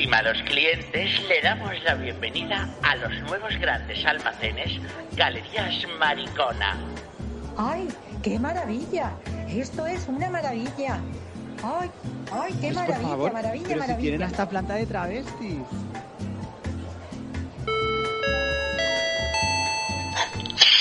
[0.00, 4.80] Estimados clientes, le damos la bienvenida a los nuevos grandes almacenes
[5.14, 6.74] Galerías Maricona.
[7.58, 7.86] ¡Ay,
[8.22, 9.10] qué maravilla!
[9.46, 10.98] Esto es una maravilla.
[11.62, 11.90] ¡Ay,
[12.32, 13.96] ay, qué Pues, maravilla, por favor, maravilla, pero maravilla!
[13.98, 15.58] si tienen hasta planta de travestis.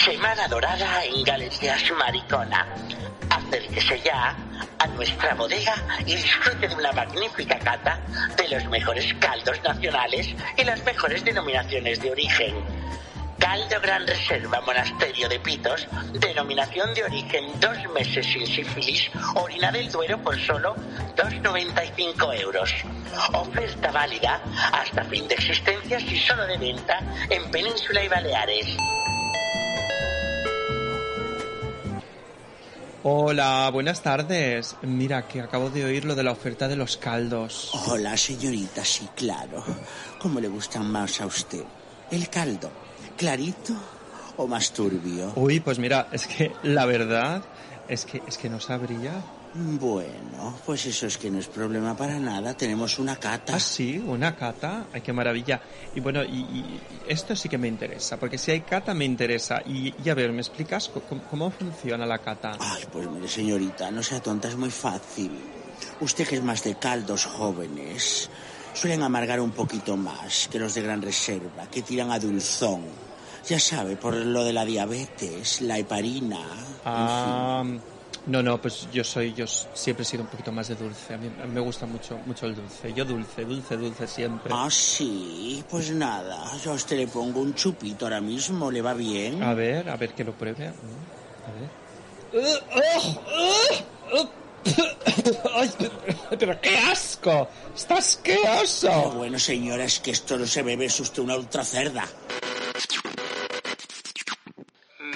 [0.05, 2.65] Semana Dorada en Galerías Maricona.
[3.49, 4.37] Acérquese ya
[4.77, 5.73] a nuestra bodega
[6.05, 7.99] y disfrute de una magnífica cata
[8.37, 12.53] de los mejores caldos nacionales y las mejores denominaciones de origen.
[13.39, 19.91] Caldo Gran Reserva Monasterio de Pitos, denominación de origen dos meses sin sífilis, orina del
[19.91, 20.75] Duero por solo
[21.15, 22.71] 2,95 euros.
[23.33, 26.99] Oferta válida hasta fin de existencias y solo de venta
[27.31, 28.77] en Península y Baleares.
[33.01, 34.75] Hola, buenas tardes.
[34.81, 37.71] Mira, que acabo de oír lo de la oferta de los caldos.
[37.87, 39.63] Hola, señorita, sí, claro.
[40.19, 41.63] ¿Cómo le gustan más a usted?
[42.11, 42.69] ¿El caldo?
[43.15, 43.73] ¿Clarito
[44.35, 45.31] o más turbio?
[45.37, 47.41] Uy, pues mira, es que la verdad
[47.87, 49.13] es que es que no sabría.
[49.53, 52.53] Bueno, pues eso es que no es problema para nada.
[52.55, 53.55] Tenemos una cata.
[53.55, 54.85] Ah, sí, una cata.
[54.93, 55.59] Ay, qué maravilla.
[55.95, 59.61] Y bueno, y, y esto sí que me interesa, porque si hay cata me interesa.
[59.65, 62.57] Y, y a ver, ¿me explicas cómo, cómo funciona la cata?
[62.59, 65.31] Ay, pues mire, señorita, no sea tonta, es muy fácil.
[65.99, 68.29] Usted que es más de caldos jóvenes,
[68.73, 72.83] suelen amargar un poquito más que los de gran reserva, que tiran a dulzón.
[73.47, 76.39] Ya sabe, por lo de la diabetes, la heparina.
[76.85, 77.81] en fin.
[78.29, 80.75] Ah, no, no, pues yo soy, yo s- siempre he sido un poquito más de
[80.75, 81.15] dulce.
[81.15, 82.93] A mí, a mí me gusta mucho, mucho el dulce.
[82.93, 84.53] Yo dulce, dulce, dulce siempre.
[84.55, 88.93] Ah, sí, pues nada, yo a usted le pongo un chupito ahora mismo, ¿le va
[88.93, 89.41] bien?
[89.41, 90.69] A ver, a ver que lo pruebe.
[90.69, 91.69] Mm, A ver.
[95.55, 95.71] ¡Ay,
[96.39, 97.49] pero qué asco!
[97.75, 99.11] ¡Está Pero asqueroso!
[99.15, 102.05] bueno, señora, es que esto no se bebe, es usted una ultracerda.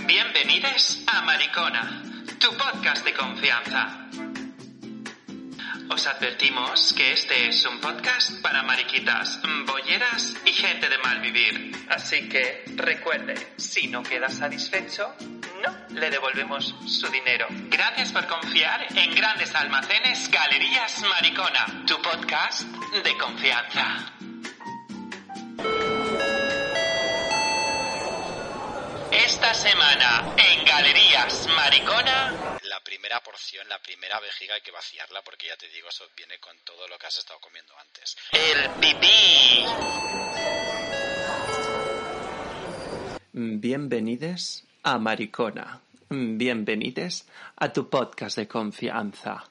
[0.08, 2.04] Bienvenidos a Maricona,
[2.44, 4.10] tu podcast de confianza.
[5.90, 11.72] Os advertimos que este es un podcast para mariquitas, bolleras y gente de mal vivir.
[11.88, 15.16] Así que recuerde, si no queda satisfecho,
[15.64, 17.48] no le devolvemos su dinero.
[17.70, 24.33] Gracias por confiar en Grandes Almacenes Galerías Maricona, tu podcast de confianza.
[29.44, 32.58] Esta semana en Galerías Maricona.
[32.64, 36.40] La primera porción, la primera vejiga hay que vaciarla porque ya te digo, eso viene
[36.40, 38.16] con todo lo que has estado comiendo antes.
[38.32, 39.66] El pipí.
[43.34, 45.82] Bienvenides a Maricona.
[46.08, 47.28] Bienvenides
[47.58, 49.44] a tu podcast de confianza.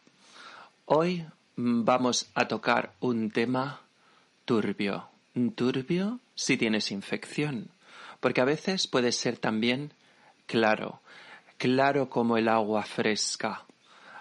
[0.86, 1.22] Hoy
[1.56, 3.82] vamos a tocar un tema
[4.46, 5.10] turbio.
[5.54, 7.68] Turbio si tienes infección.
[8.22, 9.92] Porque a veces puede ser también
[10.46, 11.02] claro.
[11.58, 13.66] Claro como el agua fresca.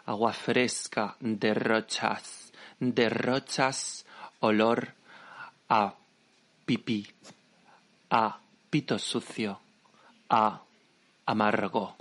[0.06, 2.52] Agua fresca de rochas.
[2.80, 4.06] De rochas
[4.42, 4.90] olor
[5.70, 5.94] a
[6.66, 7.08] pipí
[8.12, 8.38] a
[8.70, 9.60] pito sucio,
[10.30, 10.62] a
[11.26, 11.96] amargo.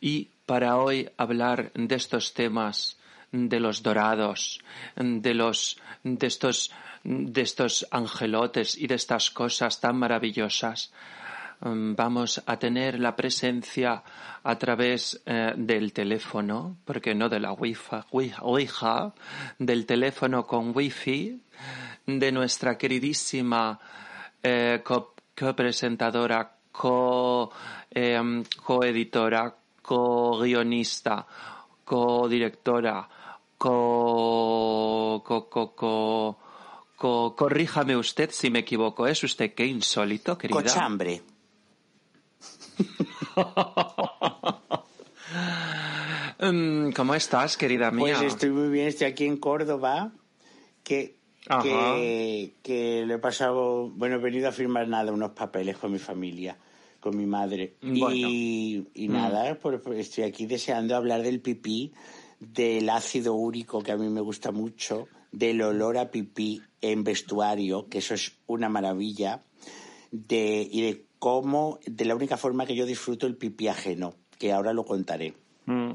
[0.00, 2.98] Y para hoy hablar de estos temas,
[3.36, 4.60] de los dorados,
[4.94, 6.70] de los, de estos,
[7.02, 10.92] de estos angelotes y de estas cosas tan maravillosas,
[11.60, 14.04] mm, vamos a tener la presencia
[14.44, 19.12] a través eh, del teléfono, porque no de la wifi, wi- Ouija,
[19.58, 21.40] del teléfono con wifi,
[22.06, 23.80] de nuestra queridísima
[24.42, 27.50] eh, co- copresentadora, co,
[27.90, 29.52] em, coeditora,
[29.82, 31.26] co-guionista,
[31.84, 33.08] co-directora,
[33.64, 36.38] co, co, co, co,
[36.96, 39.06] co- corríjame usted si me equivoco.
[39.06, 40.62] ¿Es usted qué insólito, querida?
[40.62, 41.22] Cochambre.
[46.36, 48.16] Mm, ¿Cómo estás, querida mía?
[48.18, 50.12] Pues estoy muy bien, estoy aquí en Córdoba,
[50.82, 51.16] que,
[51.62, 55.98] que, que le he pasado, bueno, he venido a firmar nada, unos papeles con mi
[55.98, 56.58] familia,
[57.00, 57.76] con mi madre.
[57.80, 58.28] Bueno.
[58.28, 61.94] Y, y nada, pues, pues estoy aquí deseando hablar del pipí
[62.52, 67.88] del ácido úrico, que a mí me gusta mucho, del olor a pipí en vestuario,
[67.88, 69.42] que eso es una maravilla,
[70.10, 74.52] de, y de cómo, de la única forma que yo disfruto el pipí ajeno, que
[74.52, 75.34] ahora lo contaré.
[75.66, 75.92] Mm.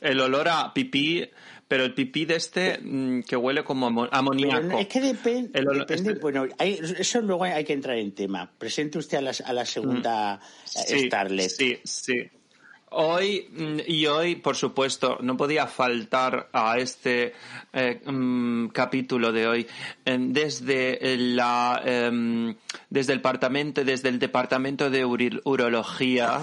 [0.00, 1.28] El olor a pipí,
[1.66, 4.78] pero el pipí de este mm, que huele como amo- amoníaco.
[4.78, 8.12] Es que depen- El olor- depende, este- bueno, hay- eso luego hay que entrar en
[8.14, 8.48] tema.
[8.58, 11.50] Presente usted a la, a la segunda eh, Sí, Starlet.
[11.50, 12.14] Sí, sí.
[12.90, 17.34] Hoy mm, y hoy, por supuesto, no podía faltar a este
[17.72, 19.66] eh, mm, capítulo de hoy
[20.04, 22.54] eh, desde la em,
[22.88, 26.40] desde el departamento desde el departamento de urología.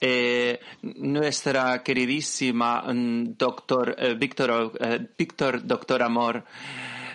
[0.00, 6.44] eh, nuestra queridísima mm, doctor eh, Víctor eh, Víctor Doctor Amor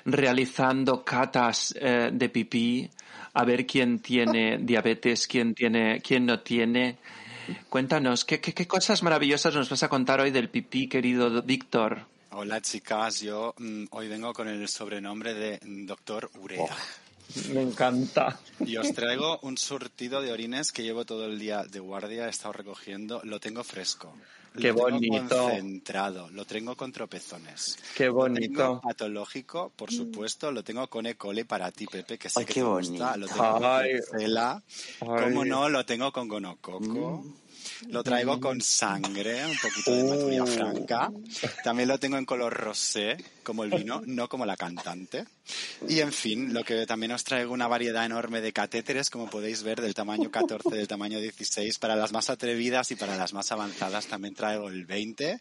[0.05, 2.89] realizando catas eh, de pipí
[3.33, 6.97] a ver quién tiene diabetes, quién tiene, quién no tiene.
[7.69, 12.05] Cuéntanos, ¿qué, qué, qué cosas maravillosas nos vas a contar hoy del pipí, querido Víctor?
[12.31, 16.67] Hola chicas, yo mm, hoy vengo con el sobrenombre de Doctor Urea.
[17.53, 18.39] Me encanta.
[18.59, 22.29] Y os traigo un surtido de orines que llevo todo el día de guardia, he
[22.29, 24.13] estado recogiendo, lo tengo fresco.
[24.61, 25.37] Qué lo tengo bonito.
[25.37, 27.77] concentrado, lo tengo con tropezones.
[27.95, 28.57] Qué Lo bonito.
[28.61, 31.15] tengo patológico, por supuesto, lo tengo con E.
[31.15, 33.11] coli para ti, Pepe, que sé Ay, que qué te gusta.
[33.11, 33.17] bonito.
[33.17, 33.89] Lo tengo con Ay.
[34.17, 34.63] Cela.
[35.01, 35.07] Ay.
[35.23, 37.23] Cómo no, lo tengo con gonococo.
[37.89, 40.47] Lo traigo con sangre, un poquito de maturia Uh.
[40.47, 41.11] franca.
[41.63, 45.25] También lo tengo en color rosé, como el vino, no como la cantante.
[45.87, 49.63] Y en fin, lo que también os traigo una variedad enorme de catéteres, como podéis
[49.63, 51.79] ver, del tamaño 14, del tamaño 16.
[51.79, 55.39] Para las más atrevidas y para las más avanzadas también traigo el 20.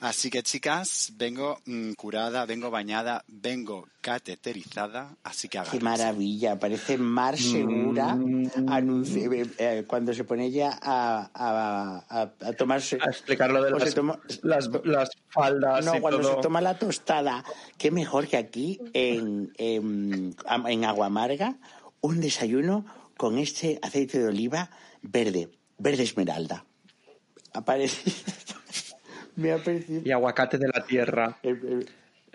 [0.00, 5.84] Así que chicas, vengo mm, curada, vengo bañada, vengo cateterizada, así que Qué agárrense.
[5.84, 8.46] maravilla, parece Mar Segura Mm.
[9.04, 11.67] eh, eh, cuando se pone ella a, a,
[12.08, 12.98] a- a tomarse...
[13.00, 16.34] A explicar lo de las, toma- las, las faldas No, y cuando todo.
[16.36, 17.44] se toma la tostada,
[17.76, 20.34] qué mejor que aquí en, en,
[20.66, 21.56] en Aguamarga,
[22.00, 22.84] un desayuno
[23.16, 24.70] con este aceite de oliva
[25.02, 26.64] verde, verde esmeralda.
[27.52, 28.10] Aparece...
[29.36, 30.02] Me ha parecido...
[30.04, 31.38] Y aguacate de la tierra.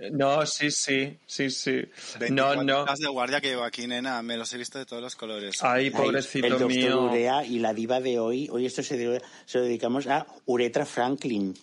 [0.03, 1.81] El- el- No, sí, sí, sí, sí.
[2.19, 2.81] 24 No, no.
[2.83, 5.57] horas de guardia que llevo aquí, nena, me los he visto de todos los colores.
[5.63, 7.01] Ay, Ay, pobrecito el doctor mío.
[7.03, 10.85] Urea y la diva de hoy, hoy esto se, de- se lo dedicamos a Uretra
[10.85, 11.53] Franklin.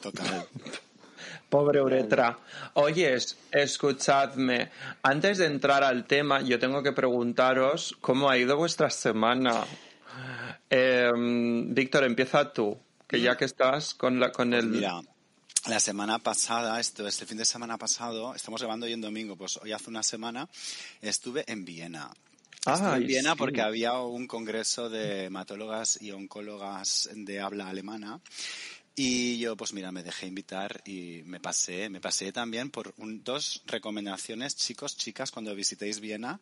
[0.00, 0.46] Total.
[1.48, 2.38] Pobre uretra.
[2.74, 4.68] Oyes, escuchadme.
[5.02, 9.64] Antes de entrar al tema, yo tengo que preguntaros cómo ha ido vuestra semana.
[10.68, 12.76] Eh, Víctor, empieza tú,
[13.06, 14.66] que ya que estás con, la, con el...
[14.66, 15.00] Mira,
[15.66, 19.36] la semana pasada, esto es el fin de semana pasado, estamos grabando hoy en domingo,
[19.36, 20.48] pues hoy hace una semana
[21.00, 22.10] estuve en Viena.
[22.64, 23.38] Estuve Ay, en Viena sí.
[23.38, 28.20] porque había un congreso de hematólogas y oncólogas de habla alemana.
[28.94, 33.22] Y yo, pues mira, me dejé invitar y me pasé, me pasé también por un-
[33.22, 36.40] dos recomendaciones, chicos, chicas, cuando visitéis Viena.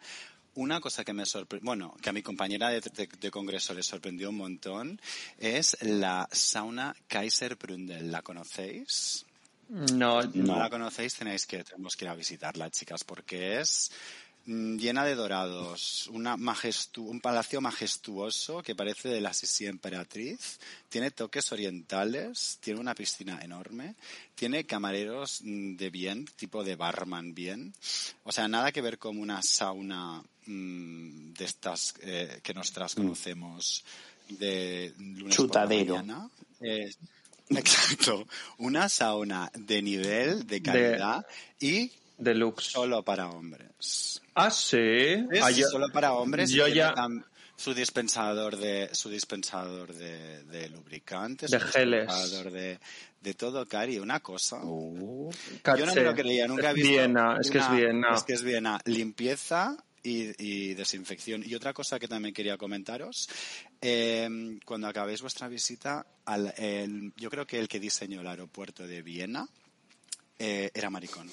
[0.56, 3.82] Una cosa que me sorprendió, bueno, que a mi compañera de, de- de congreso le
[3.82, 5.00] sorprendió un montón,
[5.38, 8.10] es la sauna Kaiser Brundel.
[8.10, 9.24] ¿La conocéis?
[9.68, 13.90] No, no la conocéis, tenéis que, tenemos que ir a visitarla, chicas, porque es
[14.46, 20.58] llena de dorados, una majestu- un palacio majestuoso que parece de la Sisi Emperatriz,
[20.88, 23.96] tiene toques orientales, tiene una piscina enorme,
[24.34, 27.74] tiene camareros mm, de bien, tipo de barman bien,
[28.24, 33.84] o sea, nada que ver con una sauna mm, de estas eh, que nosotras conocemos
[34.28, 35.96] de lunes Chutadero.
[35.96, 36.30] por la mañana.
[36.60, 36.94] Eh,
[37.48, 38.26] Exacto.
[38.58, 41.24] Una sauna de nivel, de calidad
[41.60, 42.70] y deluxe.
[42.72, 44.20] solo para hombres.
[44.34, 44.78] Ah, sí.
[45.42, 46.50] Ah, yo- solo para hombres.
[46.50, 46.94] yo ya-
[47.58, 52.06] su dispensador de su dispensador de, de lubricantes, De su geles.
[52.06, 52.78] dispensador de,
[53.22, 53.98] de todo, Cari.
[53.98, 54.60] Una cosa.
[54.62, 55.30] Oh.
[55.78, 56.90] Yo no me lo creía, nunca he visto.
[56.90, 58.14] Viena, es que es Viena.
[58.14, 58.78] Es que es Viena.
[58.84, 61.42] Limpieza y, y desinfección.
[61.46, 63.26] Y otra cosa que también quería comentaros,
[63.80, 68.86] eh, cuando acabéis vuestra visita, al, el- yo creo que el que diseñó el aeropuerto
[68.86, 69.48] de Viena
[70.38, 71.30] eh, era maricón.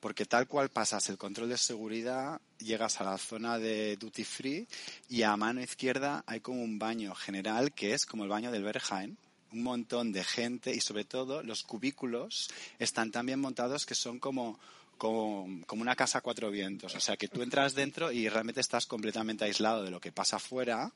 [0.00, 4.66] Porque tal cual pasas el control de seguridad, llegas a la zona de duty free
[5.08, 8.64] y a mano izquierda hay como un baño general que es como el baño del
[8.64, 9.18] Berghain.
[9.52, 14.20] Un montón de gente y sobre todo los cubículos están tan bien montados que son
[14.20, 14.58] como,
[14.96, 16.94] como, como una casa a cuatro vientos.
[16.94, 20.36] O sea que tú entras dentro y realmente estás completamente aislado de lo que pasa
[20.36, 20.92] afuera.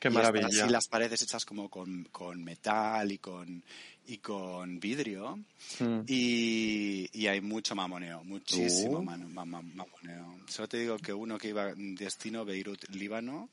[0.00, 0.46] Qué Y maravilla.
[0.48, 3.62] así las paredes hechas como con, con metal y con,
[4.06, 5.38] y con vidrio.
[5.80, 6.00] Mm.
[6.06, 9.02] Y, y hay mucho mamoneo, muchísimo Oh.
[9.02, 10.36] mano- ma- ma- mamoneo.
[10.48, 13.48] Solo te digo que uno que iba destino Beirut, Líbano,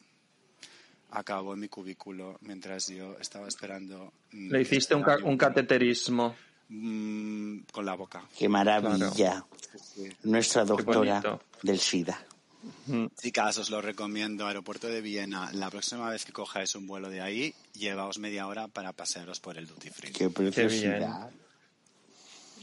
[1.12, 4.12] acabó en mi cubículo mientras yo estaba esperando.
[4.32, 6.36] Le hiciste un, ca- un cateterismo.
[6.70, 8.24] mm, con la boca.
[8.38, 9.44] Qué maravilla.
[10.24, 12.24] Nuestra doctora del SIDA.
[13.16, 15.50] Chicas, os lo recomiendo, aeropuerto de Viena.
[15.54, 19.58] La próxima vez que cojáis un vuelo de ahí, llevaos media hora para pasearos por
[19.58, 20.12] el duty free.
[20.12, 21.30] Qué preciosidad.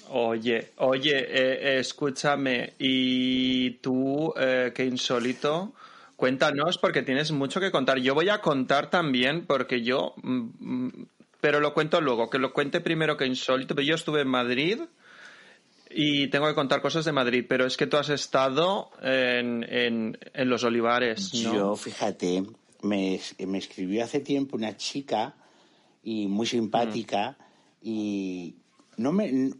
[0.08, 5.72] Oye, oye, eh, escúchame, y tú, eh, qué insólito,
[6.14, 7.98] cuéntanos porque tienes mucho que contar.
[7.98, 11.06] Yo voy a contar también porque yo, mm, mm,
[11.40, 14.80] pero lo cuento luego, que lo cuente primero que insólito, pero yo estuve en Madrid
[15.90, 20.18] y tengo que contar cosas de Madrid, pero es que tú has estado en, en,
[20.34, 21.54] en Los Olivares, ¿no?
[21.54, 22.44] Yo, fíjate,
[22.82, 25.34] me, me escribió hace tiempo una chica
[26.02, 27.36] y muy simpática
[27.82, 28.56] y
[28.96, 29.52] no me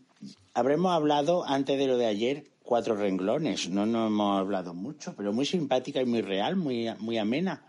[0.54, 5.33] habremos hablado antes de lo de ayer cuatro renglones, no nos hemos hablado mucho, pero
[5.33, 7.64] muy simpática y muy real, muy muy amena.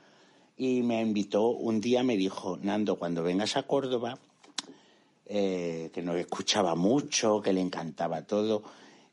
[0.60, 4.18] Y me invitó un día, me dijo, Nando, cuando vengas a Córdoba,
[5.30, 8.64] eh, que nos escuchaba mucho, que le encantaba todo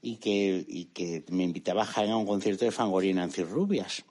[0.00, 3.42] y que, y que me invitaba a Jaén a un concierto de Fangoria y Nancy
[3.42, 4.04] Rubias.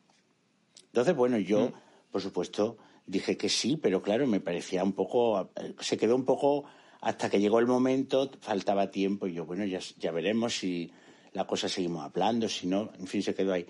[0.87, 1.71] Entonces, bueno, yo,
[2.11, 6.65] por supuesto, dije que sí, pero claro, me parecía un poco, se quedó un poco
[7.01, 10.91] hasta que llegó el momento, faltaba tiempo y yo, bueno, ya, ya veremos si
[11.33, 13.65] la cosa seguimos hablando, si no, en fin, se quedó ahí.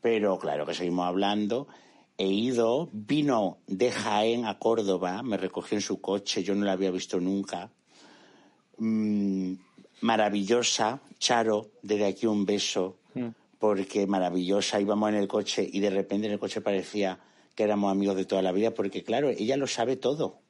[0.00, 1.66] Pero claro que seguimos hablando.
[2.20, 6.72] He ido, vino de Jaén a Córdoba, me recogió en su coche, yo no la
[6.72, 7.70] había visto nunca.
[8.76, 9.52] Mm,
[10.00, 12.98] maravillosa, Charo, desde aquí un beso,
[13.60, 17.20] porque maravillosa, íbamos en el coche y de repente en el coche parecía
[17.54, 20.40] que éramos amigos de toda la vida, porque claro, ella lo sabe todo.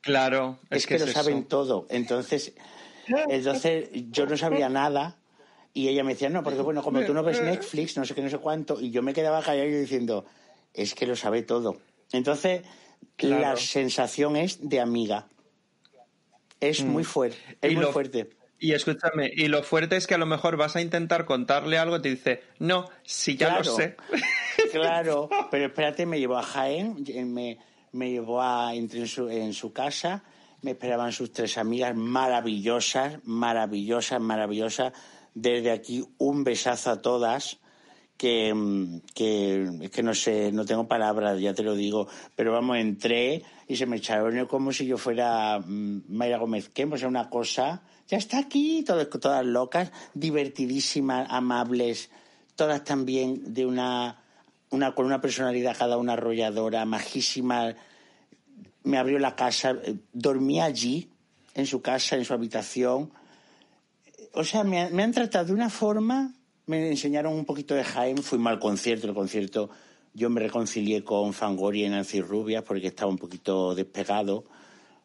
[0.00, 1.46] Claro, es, Es, que, lo es saben eso.
[1.48, 1.86] todo.
[1.90, 2.54] Entonces,
[3.28, 5.16] entonces yo no sabía nada
[5.74, 8.22] y ella me decía, no, porque bueno, como tú no ves Netflix, no sé qué,
[8.22, 10.24] no sé cuánto, y yo me quedaba callado diciendo,
[10.74, 11.78] es que lo sabe todo.
[12.12, 12.62] Entonces,
[13.18, 15.28] la sensación es de amiga.
[16.60, 17.72] Es muy fuerte, es Mm.
[17.72, 18.30] Y muy lo- fuerte.
[18.58, 21.96] Y escúchame, y lo fuerte es que a lo mejor vas a intentar contarle algo
[21.96, 23.96] y te dice, no, si ya lo sé.
[24.72, 27.02] Claro, pero espérate, me llevó a Jaén,
[27.32, 27.58] me,
[27.90, 30.22] me llevó a, entré en su, en su casa,
[30.60, 34.92] me esperaban sus tres amigas maravillosas, maravillosas, maravillosas.
[35.34, 37.58] Desde aquí un besazo a todas,
[38.16, 42.52] que, mm, que es que no sé, no tengo palabras, ya te lo digo, pero
[42.52, 46.98] vamos, entré y se me echaron como si yo fuera mm, Mayra Gómez Quem, o
[46.98, 52.10] sea, una cosa, ya está aquí, todas, todas locas, divertidísimas, amables,
[52.56, 54.22] todas también de una,
[54.70, 57.74] una con una personalidad cada una arrolladora, majísima.
[58.84, 59.76] Me abrió la casa,
[60.12, 61.08] dormí allí,
[61.54, 63.12] en su casa, en su habitación.
[64.34, 66.34] O sea, me, me han tratado de una forma,
[66.66, 69.70] me enseñaron un poquito de Jaén, fuimos al concierto, el concierto
[70.14, 74.44] yo me reconcilié con Fangoria y Nancy Rubias porque estaba un poquito despegado.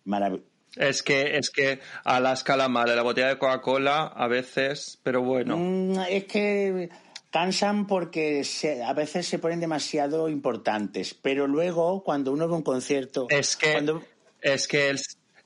[0.05, 0.41] Marav-
[0.75, 5.23] Es que, es que a la escala mala, la botella de Coca-Cola a veces, pero
[5.23, 5.57] bueno.
[5.57, 6.89] Mm, Es que
[7.31, 12.63] cansan porque se- a veces se ponen demasiado importantes, pero luego cuando uno ve un
[12.63, 14.03] concierto, Es que, cuando-
[14.41, 14.99] es que él,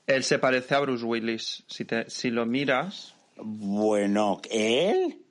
[0.08, 1.62] él se parece a Bruce Willis.
[1.68, 5.21] Si, te, si lo miras, bueno, él,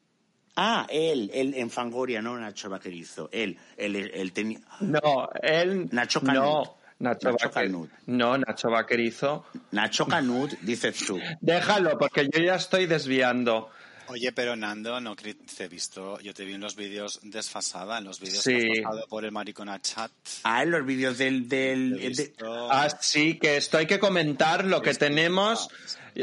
[0.64, 5.90] ah, él, él en Fangoria, no Nacho Vaquerizo, él, él, él tenía, no, él.
[5.92, 6.44] Nacho Canut.
[6.44, 7.90] No, Nacho, Nacho Canut.
[8.06, 9.46] No, Nacho Vaquerizo.
[9.72, 11.20] Nacho Canut, dices tú.
[11.42, 13.70] Déjalo, porque yo ya estoy desviando.
[14.08, 18.04] Oye, pero Nando, no te he visto, yo te vi en los vídeos desfasada, en
[18.04, 18.52] los vídeos Sí.
[18.58, 20.12] que has pasado por el Maricona Chat.
[20.44, 22.34] Ah, en los vídeos del, del, de-
[22.70, 25.70] Ah, sí, que esto hay que comentar lo que tenemos.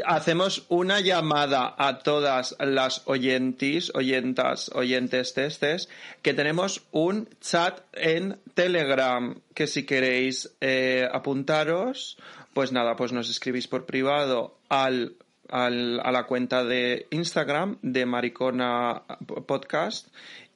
[0.05, 5.89] Hacemos una llamada a todas las oyentis, oyentas, oyentes testes,
[6.21, 12.17] que tenemos un chat en Telegram, que si queréis eh, apuntaros,
[12.53, 15.15] pues nada, pues nos escribís por privado al,
[15.49, 19.03] al- a la cuenta de Instagram de Maricona
[19.45, 20.07] Podcast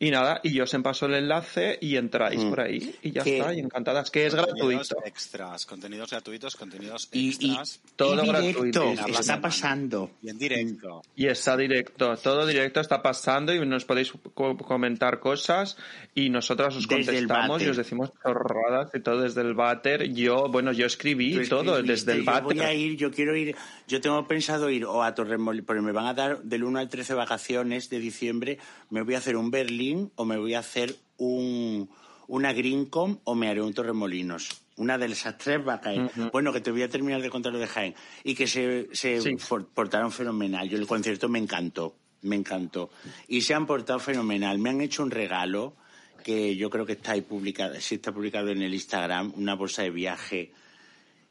[0.06, 3.38] y nada, y yo os paso el enlace y entráis por ahí y ya Que-
[3.40, 5.08] está, y encantadas, que es contenidos gratuito.
[5.08, 7.82] extras, contenidos gratuitos, contenidos y, y, extras.
[7.96, 8.82] Todo y gratuito.
[8.90, 10.12] directo, está pasando.
[10.22, 11.02] Y en directo.
[11.16, 15.78] Y está directo, todo directo está pasando y nos podéis co- comentar cosas
[16.14, 17.70] y nosotras os contestamos y váter.
[17.70, 20.12] os decimos chorradas y todo desde el váter.
[20.14, 22.76] Yo, bueno, yo escribí todo desde el yo voy a váter.
[22.78, 23.56] ir, yo quiero ir,
[23.88, 26.90] yo tengo pensado ir o a Torremolinos, porque me van a dar del 1 al
[26.90, 28.58] 13 vacaciones de diciembre,
[28.90, 31.90] me voy a hacer un Berlín o me voy a hacer un,
[32.28, 34.50] una Greencom o me haré un Torremolinos.
[34.76, 36.10] Una de esas tres va a caer.
[36.32, 37.94] Bueno, que te voy a terminar de contar lo de Jaén.
[38.24, 39.36] Y que se, se Sí.
[39.74, 40.68] portaron fenomenal.
[40.68, 42.90] Yo el concierto me encantó, me encantó.
[43.28, 44.58] Y se han portado fenomenal.
[44.58, 45.76] Me han hecho un regalo
[46.24, 49.82] que yo creo que está ahí publicado, sí está publicado en el Instagram, una bolsa
[49.84, 50.54] de viaje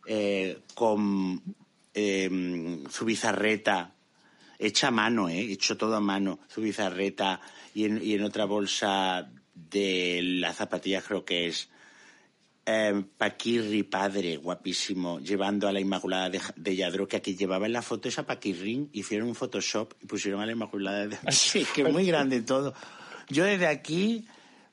[0.06, 1.42] eh, con
[1.94, 3.94] em, su bizarreta,
[4.62, 5.40] hecha a mano, ¿eh?
[5.40, 7.40] hecho todo a mano, su bizarreta,
[7.74, 11.68] y en, y en otra bolsa de la zapatilla creo que es
[12.64, 17.72] eh, Paquirri padre, guapísimo, llevando a la Inmaculada de, de Yadro, que aquí llevaba en
[17.72, 21.84] la foto esa Paquirrin, hicieron un Photoshop y pusieron a la Inmaculada de Sí, que
[21.92, 22.72] muy grande todo.
[23.28, 24.26] Yo desde aquí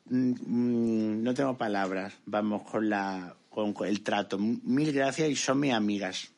[0.06, 4.38] mm, mm, no tengo palabras, vamos con la con, con el trato.
[4.38, 6.32] Mil gracias y son mis amigas.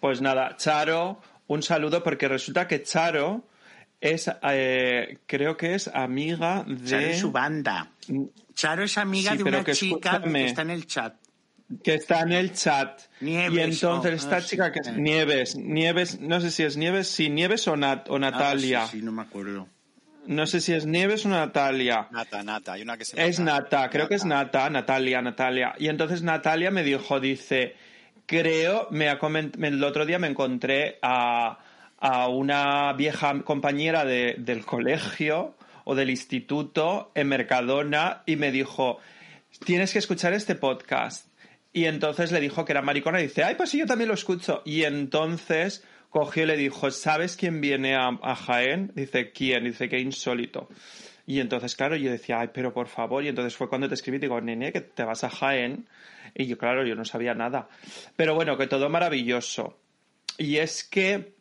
[0.00, 3.44] Pues nada, Charo, un saludo porque resulta que Charo
[4.00, 6.84] es, eh, creo que es amiga de...
[6.90, 7.90] Charo y su banda.
[8.54, 11.14] Charo es amiga Sí, de una chica que está en el chat.
[11.84, 13.00] que está en el chat.
[13.20, 17.28] Nieves, y entonces esta chica que es Nieves, Nieves, no sé si es Nieves, sí,
[17.28, 18.84] Nieves o, Nat- o Natalia.
[18.84, 19.68] Ah, sí, sí, no me acuerdo.
[20.26, 22.08] No sé si es Nieves o Natalia.
[22.10, 22.72] Nata, Nata.
[22.74, 25.74] Hay una que se Es llama Nata, creo que es Nata, Natalia, Natalia.
[25.78, 27.74] Y entonces Natalia me dijo, dice,
[28.30, 29.18] creo, me ha
[29.60, 31.58] el otro día me encontré a,
[31.98, 39.00] a una vieja compañera de- del colegio o del instituto en Mercadona y me dijo,
[39.64, 41.26] tienes que escuchar este podcast.
[41.72, 44.14] Y entonces le dijo que era maricona y dice, ay, pues sí, yo también lo
[44.14, 44.62] escucho.
[44.64, 48.92] Y entonces cogió y le dijo, ¿sabes quién viene a, Jaén?
[48.94, 49.64] Dice, ¿quién?
[49.64, 50.68] Dice, qué insólito.
[51.26, 53.24] Y entonces, claro, yo decía, ay, pero por favor.
[53.24, 55.86] Y entonces fue cuando te escribí, digo, nene, que te vas a Jaén.
[56.34, 57.68] Y yo, claro, yo no sabía nada.
[58.16, 59.78] Pero bueno, que todo maravilloso.
[60.38, 61.34] Y es que.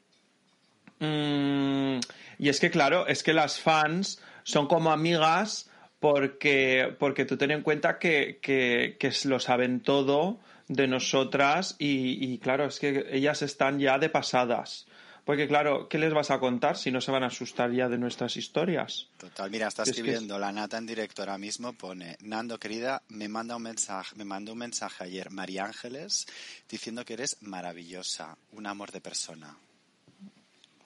[0.99, 1.99] mm,
[2.39, 5.69] y es que, claro, es que las fans son como amigas
[5.99, 12.31] porque, porque tú ten en cuenta que, que, que lo saben todo de nosotras y,
[12.33, 14.87] y, claro, es que ellas están ya de pasadas.
[15.29, 17.99] Porque claro, ¿qué les vas a contar si no se van a asustar ya de
[17.99, 19.09] nuestras historias?
[19.19, 22.57] Total, mira, está Es que es- escribiendo la nata en directo ahora mismo, pone, Nando
[22.57, 26.25] querida, me manda un mensaje, me mandó un mensaje ayer, María Ángeles,
[26.67, 29.55] diciendo que eres maravillosa, un amor de persona.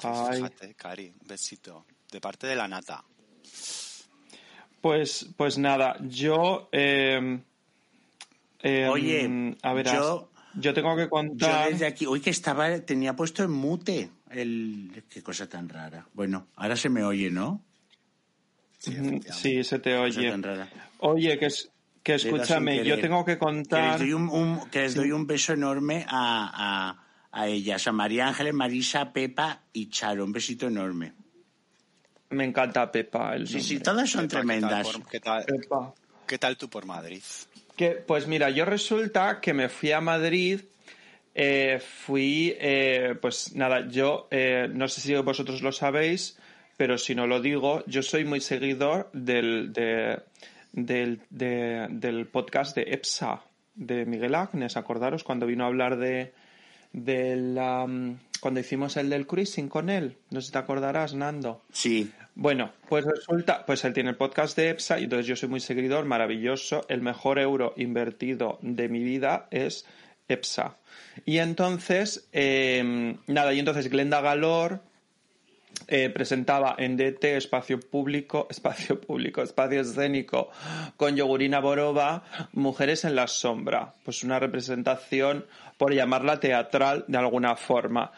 [0.02, 0.36] Ay.
[0.42, 1.86] Fíjate, Cari, un besito.
[2.12, 3.02] De parte de la nata.
[4.82, 6.68] Pues, pues nada, yo.
[6.74, 7.40] eh,
[8.62, 11.70] eh, Oye, a ver, yo- yo tengo que Yo contar.
[11.72, 15.04] desde aquí, hoy que estaba, tenía puesto en mute el...
[15.10, 16.08] Qué cosa tan rara.
[16.14, 17.64] Bueno, ahora se me oye, ¿no?
[18.80, 20.30] Sí, se te oye.
[20.30, 20.68] tan rara.
[21.00, 21.70] Oye, que, es,
[22.04, 24.00] escúchame, yo tengo que Que les contar.
[24.00, 26.98] doy un, un- que les doy un beso enorme a,
[27.32, 30.26] a, a ellas, a María Ángeles, Marisa, Pepa y Charo.
[30.26, 31.14] Un besito enorme.
[32.32, 33.36] Me encanta Pepa.
[33.36, 34.88] El Sí, sí, todas son Pepa, ¿qué tal tremendas.
[34.90, 35.94] por- ¿Qué tal, Pepa.
[36.28, 37.22] qué tal tú por Madrid?
[37.76, 40.62] Que, pues mira, yo resulta que me fui a Madrid.
[41.36, 46.38] eh, fui, eh, pues nada, yo eh, no sé si vosotros lo sabéis,
[46.78, 50.20] pero si no lo digo, yo soy muy seguidor del, de-
[50.74, 53.42] del, de- del podcast de EPSA,
[53.74, 56.34] de Miguel Agnes, acordaros cuando vino a hablar de,
[56.92, 61.16] de la, mm, cuando hicimos el del cruising con él, no sé si te acordarás,
[61.16, 61.64] Nando.
[61.72, 62.12] Sí.
[62.36, 65.60] Bueno, pues resulta, pues él tiene el podcast de EPSA y entonces yo soy muy
[65.60, 66.86] seguidor, maravilloso.
[66.90, 69.86] El mejor euro invertido de mi vida es
[70.28, 70.78] EPSA.
[71.26, 74.82] Y entonces, eh, nada, y entonces Glenda Galor
[75.88, 80.50] eh, presentaba en DT Espacio Público, Espacio Público, Espacio Escénico
[80.98, 83.94] con Yogurina Borova, Mujeres en la Sombra.
[84.04, 85.46] Pues una representación,
[85.78, 88.12] por llamarla teatral de alguna forma.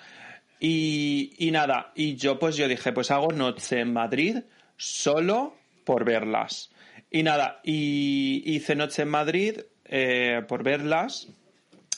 [0.67, 4.37] Y, nada, y yo pues yo dije, pues hago noche en Madrid
[4.75, 6.71] solo por verlas.
[7.11, 11.27] Y nada, y hice noche en Madrid eh, por verlas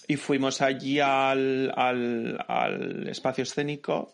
[0.06, 4.14] y fuimos allí al, al, al espacio escénico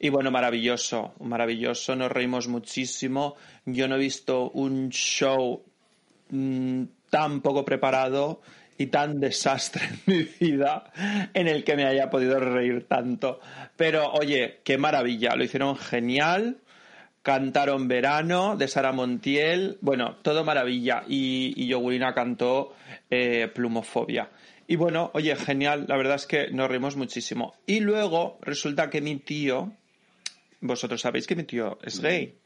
[0.00, 3.36] y bueno, maravilloso, maravilloso, nos reímos muchísimo.
[3.64, 5.62] Yo no he visto un show
[6.30, 8.40] mm, tan poco preparado
[8.78, 10.84] y tan desastre en mi vida
[11.34, 13.40] en el que me haya podido reír tanto.
[13.76, 16.58] Pero oye, qué maravilla, lo hicieron genial.
[17.22, 21.04] Cantaron Verano de Sara Montiel, bueno, todo maravilla.
[21.06, 22.74] Y, y Yogurina cantó
[23.10, 24.30] eh, Plumofobia.
[24.66, 27.54] Y bueno, oye, genial, la verdad es que nos reímos muchísimo.
[27.66, 29.72] Y luego resulta que mi tío,
[30.60, 32.38] vosotros sabéis que mi tío es gay.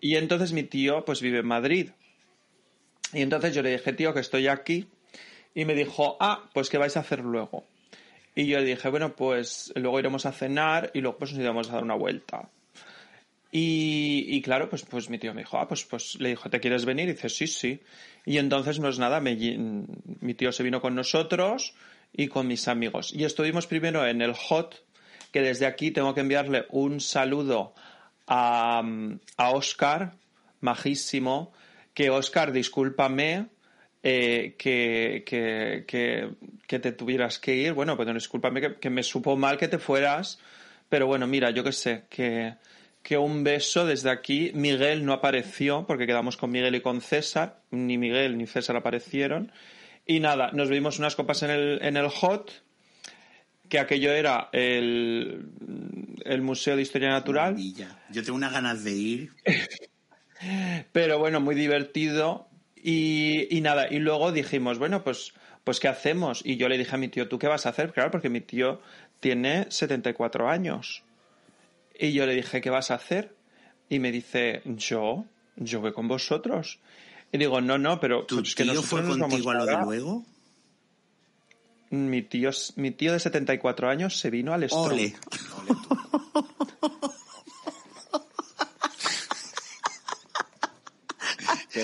[0.00, 1.90] Y entonces mi tío pues vive en Madrid.
[3.12, 4.86] Y entonces yo le dije, tío, que estoy aquí.
[5.54, 7.64] Y me dijo, ah, pues ¿qué vais a hacer luego?
[8.34, 11.68] Y yo le dije, bueno, pues luego iremos a cenar y luego pues nos iremos
[11.68, 12.48] a dar una vuelta.
[13.52, 16.60] Y, y claro, pues, pues mi tío me dijo, ah, pues, pues le dijo, ¿te
[16.60, 17.08] quieres venir?
[17.08, 17.80] Y dice, sí, sí.
[18.24, 21.74] Y entonces, pues nada, me mi tío se vino con nosotros
[22.12, 23.12] y con mis amigos.
[23.12, 24.84] Y estuvimos primero en el Hot,
[25.32, 27.74] que desde aquí tengo que enviarle un saludo
[28.28, 28.82] a,
[29.36, 30.14] a Oscar,
[30.60, 31.52] majísimo,
[31.92, 33.46] que Oscar, discúlpame,
[34.02, 36.30] eh, que, que, que,
[36.66, 37.72] que te tuvieras que ir.
[37.72, 40.38] Bueno, pues discúlpame que, que me supo mal que te fueras,
[40.88, 42.54] pero bueno, mira, yo qué sé, que,
[43.02, 44.52] que un beso desde aquí.
[44.54, 47.60] Miguel no apareció porque quedamos con Miguel y con César.
[47.70, 49.52] Ni Miguel ni César aparecieron.
[50.06, 52.64] Y nada, nos vimos unas copas en el, en el Hot,
[53.68, 55.46] que aquello era el,
[56.24, 57.54] el Museo de Historia Natural.
[58.10, 59.30] Yo tengo unas ganas de ir.
[60.92, 62.49] Pero bueno, muy divertido.
[62.82, 65.32] Y, y nada, y luego dijimos, bueno, pues,
[65.64, 66.42] pues ¿qué hacemos?
[66.44, 67.92] Y yo le dije a mi tío, ¿tú qué vas a hacer?
[67.92, 68.80] Claro, porque mi tío
[69.20, 71.02] tiene 74 años.
[71.98, 73.34] Y yo le dije, ¿qué vas a hacer?
[73.88, 76.78] Y me dice, yo, yo voy con vosotros.
[77.32, 79.50] Y digo, no, no, pero ¿Tu pues es que tío nosotros fue nos vamos contigo
[79.50, 79.84] a lo de ahora".
[79.84, 80.24] luego?
[81.90, 84.66] Mi tío, mi tío de 74 años se vino al.
[84.70, 85.14] Ole.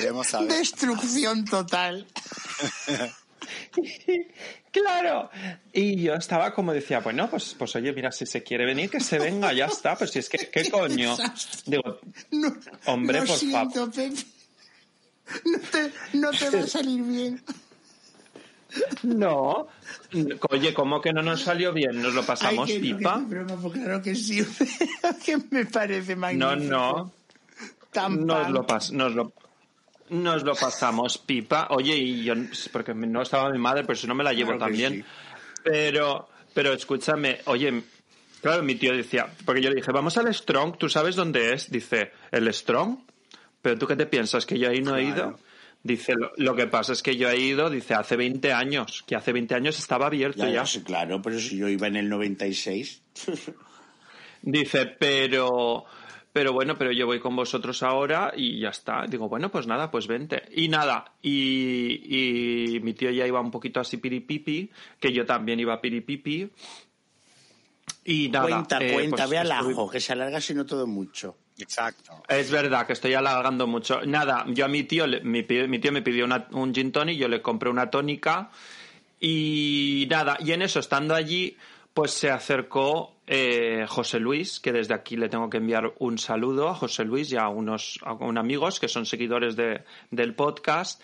[0.00, 0.48] Queremos saber.
[0.52, 2.06] Destrucción total.
[4.72, 5.30] Claro.
[5.72, 9.00] Y yo estaba como decía, bueno, pues, pues oye, mira, si se quiere venir, que
[9.00, 9.96] se venga, ya está.
[9.96, 11.16] Pues si es que, ¿qué coño?
[11.64, 11.98] Digo,
[12.32, 12.54] No,
[12.86, 14.12] Hombre, por Pepe.
[15.44, 17.42] No te, no te va a salir bien.
[19.02, 19.66] no.
[20.50, 22.02] Oye, ¿cómo que no nos salió bien?
[22.02, 23.18] ¿Nos lo pasamos Ay, que no, que pipa?
[23.22, 24.44] es broma, pues claro que sí.
[25.24, 26.70] que me parece No, magnífico.
[26.70, 27.12] no.
[27.92, 29.32] Tan Nos lo, pas- nos, lo,
[30.10, 31.68] nos lo pasamos pipa.
[31.70, 32.34] Oye, y yo,
[32.72, 34.94] porque no estaba mi madre, pues si no me la llevo Claro también.
[34.94, 35.04] sí.
[35.64, 37.82] Pero, pero escúchame, oye,
[38.40, 41.70] claro, mi tío decía, porque yo le dije, vamos al Strong, ¿tú sabes dónde es?
[41.70, 42.98] Dice, ¿el Strong?
[43.62, 44.46] ¿Pero tú qué te piensas?
[44.46, 45.38] ¿Que yo ahí no he ido?
[45.82, 49.16] Dice, lo, lo que pasa es que yo he ido, dice, hace 20 años, que
[49.16, 53.02] hace 20 años estaba abierto Ya, claro, pero si yo iba en el 96.
[54.42, 55.84] Dice, pero,
[56.36, 59.06] pero bueno, pero yo voy con vosotros ahora y ya está.
[59.08, 60.42] Digo, bueno, pues nada, pues vente.
[60.54, 64.70] Y nada, y, y mi tío ya iba un poquito así piripipi,
[65.00, 66.46] que yo también iba piripipi.
[68.04, 68.48] Y nada.
[68.48, 71.38] cuenta, eh, cuenta, pues ve al ajo, que se alarga si no todo mucho.
[71.58, 72.22] Exacto.
[72.28, 74.02] Es verdad que estoy alargando mucho.
[74.04, 77.28] Nada, yo a mi tío, le- mi, tío me pidió una- un gin tonic, yo
[77.28, 78.50] le compré una tónica
[79.18, 81.56] y nada, y en eso, estando allí,
[81.94, 86.68] pues se acercó eh, José Luis, que desde aquí le tengo que enviar un saludo
[86.68, 91.02] a José Luis y a unos, a unos amigos que son seguidores de- del podcast.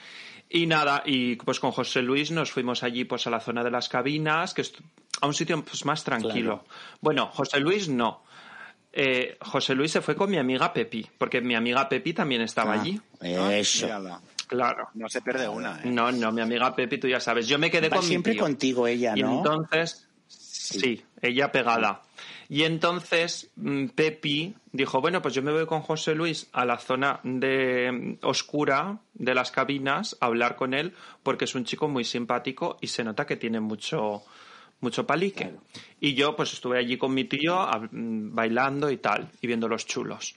[0.55, 3.71] Y nada, y pues con José Luis nos fuimos allí pues a la zona de
[3.71, 4.79] las cabinas, que est-
[5.21, 6.65] a un sitio pues más tranquilo.
[7.01, 8.23] Bueno, José Luis no.
[8.93, 12.75] Eh, José Luis se fue con mi amiga Pepi, porque mi amiga Pepi también estaba
[12.75, 13.01] Ah, allí.
[13.23, 13.87] Eso.
[13.87, 14.21] Mírala.
[14.47, 14.89] Claro.
[14.93, 15.87] No se pierde una, ¿eh?
[15.87, 17.49] No, no, mi amiga Pepi, tú ya sabes.
[17.49, 18.43] Yo me quedé Va con mi siempre tío.
[18.43, 19.39] contigo ella, Y ¿no?
[19.39, 20.07] entonces,
[20.73, 21.03] sí.
[21.21, 22.03] ella pegada.
[22.49, 26.79] Y entonces mm, Pepi dijo, bueno, pues yo me voy con José Luis a la
[26.79, 31.89] zona de mm, oscura de las cabinas a hablar con él porque es un chico
[31.89, 34.23] muy simpático y se nota que tiene mucho
[34.81, 35.51] mucho palique.
[36.01, 39.87] Y yo pues estuve allí con mi tío mm, bailando y tal y viendo los
[39.87, 40.35] chulos.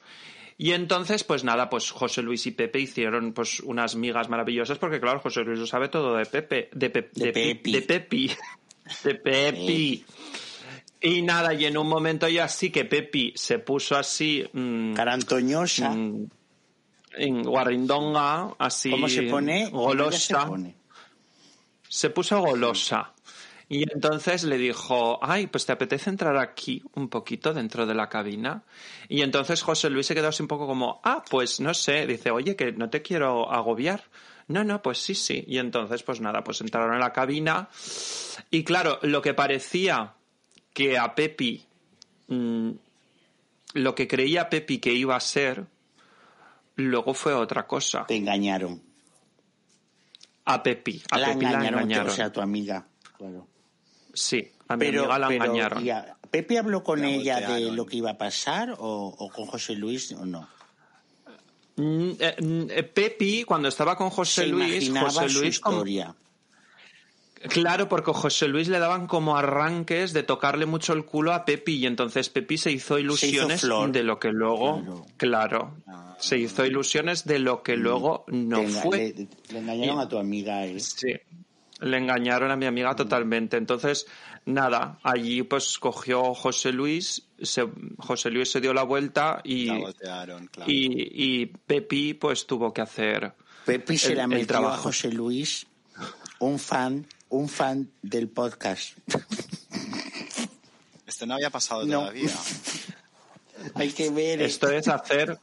[0.57, 5.01] Y entonces, pues nada, pues José Luis y Pepe hicieron pues unas migas maravillosas porque
[5.01, 7.71] claro, José Luis lo sabe todo de Pepe, de, Pe- De de Pi- Pepi.
[7.73, 8.31] de Pepi,
[9.03, 10.05] de Pepi.
[11.01, 15.91] Y nada, y en un momento ya sí que Pepi se puso así mm, Carantoñosa.
[15.91, 16.29] mm,
[17.17, 19.69] en guarrindonga, así ¿Cómo se pone?
[19.71, 20.75] ¿Cómo ella golosa se pone?
[21.87, 23.13] se puso golosa.
[23.67, 28.09] Y entonces le dijo, ay, pues te apetece entrar aquí un poquito dentro de la
[28.09, 28.63] cabina.
[29.09, 32.29] Y entonces José Luis se quedó así un poco como, ah, pues no sé, dice,
[32.29, 34.03] oye, que no te quiero agobiar.
[34.47, 35.43] No, no, pues sí, sí.
[35.47, 37.69] Y entonces, pues nada, pues entraron en la cabina.
[38.51, 40.13] Y claro, lo que parecía
[40.73, 41.63] que a Pepi,
[42.27, 42.71] mm,
[43.73, 45.65] lo que creía Pepi que iba a ser,
[46.75, 48.05] luego fue otra cosa.
[48.07, 48.81] Te engañaron.
[50.45, 52.07] A Pepi, a la Pepi la engañaron, engañaron.
[52.11, 52.85] o sea, tu amiga.
[53.17, 53.47] Claro.
[54.13, 55.83] Sí, a mi Pero, amiga la pero, engañaron.
[55.83, 59.45] ya, ¿Pepe habló con La ella de lo que iba a pasar o, o con
[59.45, 60.47] José Luis o no?
[61.77, 65.77] Mm, eh, mm, eh, Pepi, cuando estaba con José Se Luis, José su Luis, como-
[65.77, 66.15] historia.
[67.49, 71.45] Claro, porque a José Luis le daban como arranques de tocarle mucho el culo a
[71.45, 75.75] Pepi y entonces Pepi se hizo ilusiones de lo que luego, claro,
[76.19, 78.97] se hizo ilusiones de lo que luego no enga- fue.
[79.17, 80.65] Le, le engañaron Y- a tu amiga.
[80.65, 80.79] ¿eh?
[80.79, 81.13] Sí,
[81.81, 83.57] le engañaron a mi amiga totalmente.
[83.57, 84.07] Entonces,
[84.45, 89.77] nada, allí pues cogió José Luis, se- José Luis se dio la vuelta y, La
[89.79, 90.71] voltearon, claro.
[90.71, 93.33] y, y Pepi pues tuvo que hacer
[93.65, 94.83] Pepe se el- la el metió a trabajo.
[94.83, 95.67] José Luis,
[96.39, 97.05] un fan,
[97.35, 98.97] un fan del podcast.
[101.07, 101.99] Esto no había pasado No.
[102.01, 102.29] todavía.
[103.75, 104.41] Hay que ver.
[104.41, 105.37] Esto es hacer.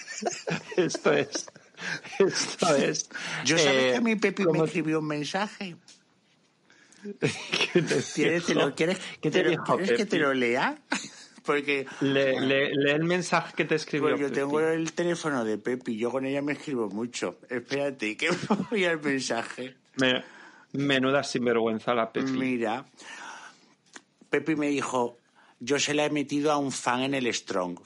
[0.76, 1.46] Esto es.
[2.18, 3.08] Esto es.
[3.44, 3.62] Yo eh,
[3.92, 5.76] que a mi Pepi me escribió un mensaje.
[7.72, 10.34] ¿Qué te ¿Quieres, te lo, quieres, ¿Qué te te lo- dijo, ¿quieres que te lo
[10.34, 10.76] lea?
[11.44, 14.08] Porque Le- le- lee el mensaje que te escribió.
[14.10, 14.40] pues yo Pepi.
[14.40, 17.38] tengo el teléfono de Pepi, yo con ella me escribo mucho.
[17.48, 18.30] Espérate, que
[18.70, 19.76] voy al mensaje.
[19.96, 20.24] Me-
[20.76, 22.32] menuda sinvergüenza la Pepi.
[22.32, 22.84] Mira,
[24.30, 25.18] Pepi me dijo,
[25.60, 27.78] yo se la he metido a un fan en el Strong.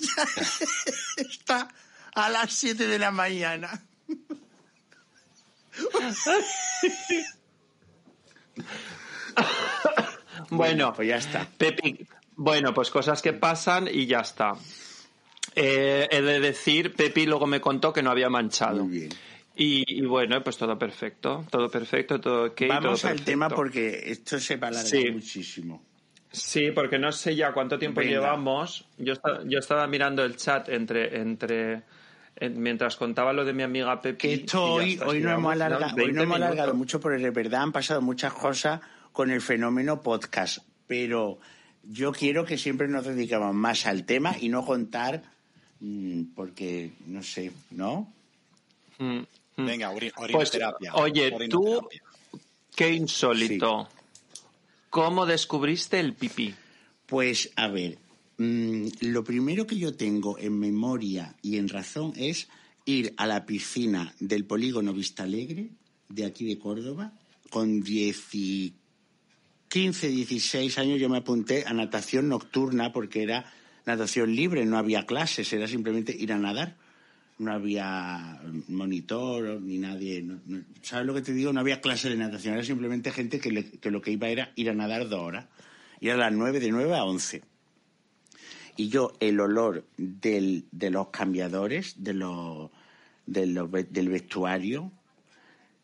[1.16, 1.68] Está
[2.14, 3.82] a las 7 de la mañana.
[10.50, 11.46] Bueno, pues ya está.
[11.56, 14.54] Pepi, bueno, pues cosas que pasan y ya está.
[15.54, 18.84] Eh, he de decir, Pepi luego me contó que no había manchado.
[18.84, 19.10] Muy bien.
[19.56, 22.62] Y, y bueno, pues todo perfecto, todo perfecto, todo ok.
[22.68, 25.10] Vamos todo al tema porque esto se va a alargar Sí.
[25.10, 25.82] muchísimo.
[26.32, 28.12] Sí, porque no sé ya cuánto tiempo Venga.
[28.12, 28.86] llevamos.
[28.98, 29.14] Yo,
[29.46, 31.82] yo estaba mirando el chat entre, entre
[32.36, 34.16] en- mientras contaba lo de mi amiga Pepi.
[34.18, 36.78] Que esto hoy, está, hoy no hemos alargado, hoy 20 no hemos alargado minutos.
[36.78, 38.80] mucho porque de verdad han pasado muchas cosas
[39.12, 40.58] con el fenómeno podcast.
[40.86, 41.40] Pero
[41.82, 45.22] yo quiero que siempre nos dediquemos más al tema y no contar
[45.80, 48.10] mm, porque, no sé, ¿no?
[49.66, 50.94] Venga, Pues, orinoterapia.
[50.94, 51.88] oye, tú,
[52.74, 53.88] qué insólito.
[54.90, 56.54] ¿Cómo descubriste el pipí?
[57.06, 57.98] Pues a ver,
[58.38, 62.48] mm, lo primero que yo tengo en memoria y en razón es
[62.84, 65.70] ir a la piscina del polígono Vistalegre,
[66.08, 67.12] de aquí de Córdoba,
[67.50, 68.74] con 10 y
[69.68, 73.52] 15, 16 años yo me apunté a natación nocturna porque era
[73.86, 76.76] natación libre, no había clases, era simplemente ir a nadar.
[77.40, 80.20] No había monitor ni nadie.
[80.22, 80.40] no-
[80.82, 81.54] ¿Sabes lo que te digo?
[81.54, 84.52] No había clase de natación, era simplemente gente que, le- que lo que iba era
[84.56, 85.46] ir a nadar dos horas.
[86.00, 87.42] Y era las 9, de 9 a 11.
[88.76, 92.70] Y yo, el olor del, de los cambiadores, de los,
[93.26, 94.92] del vestuario,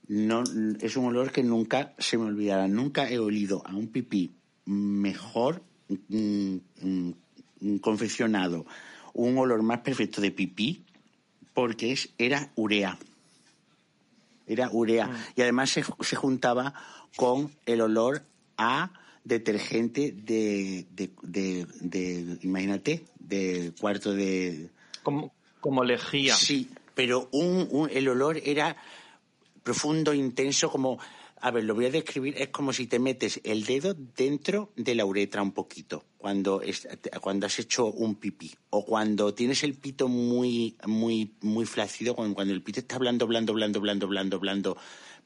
[0.09, 0.45] no,
[0.81, 2.69] es un olor que nunca se me olvidará.
[2.69, 4.35] Nunca he olido a un pipí
[4.67, 7.11] mejor mm, mm,
[7.61, 8.67] mm, confeccionado,
[9.15, 10.85] un olor más perfecto de pipí,
[11.57, 12.99] porque es, era urea.
[14.47, 15.11] Era urea.
[15.35, 16.75] Y además se, se juntaba
[17.17, 18.23] con el olor
[18.59, 18.93] a
[19.25, 24.69] detergente de, de, de- de- imagínate, de cuarto de...
[25.03, 26.37] Como, como lejía.
[26.37, 28.77] Sí, pero un, un- el olor era
[29.63, 30.99] profundo, intenso, como...
[31.41, 34.95] A ver, lo voy a describir, es como si te metes el dedo dentro de
[34.95, 36.89] la uretra un poquito, cuando, es-
[37.21, 42.35] cuando has hecho un pipí, o cuando tienes el pito muy, muy, muy flácido, cuando,
[42.35, 44.77] cuando el pito está blando, blando, blando, blando, blando, blando,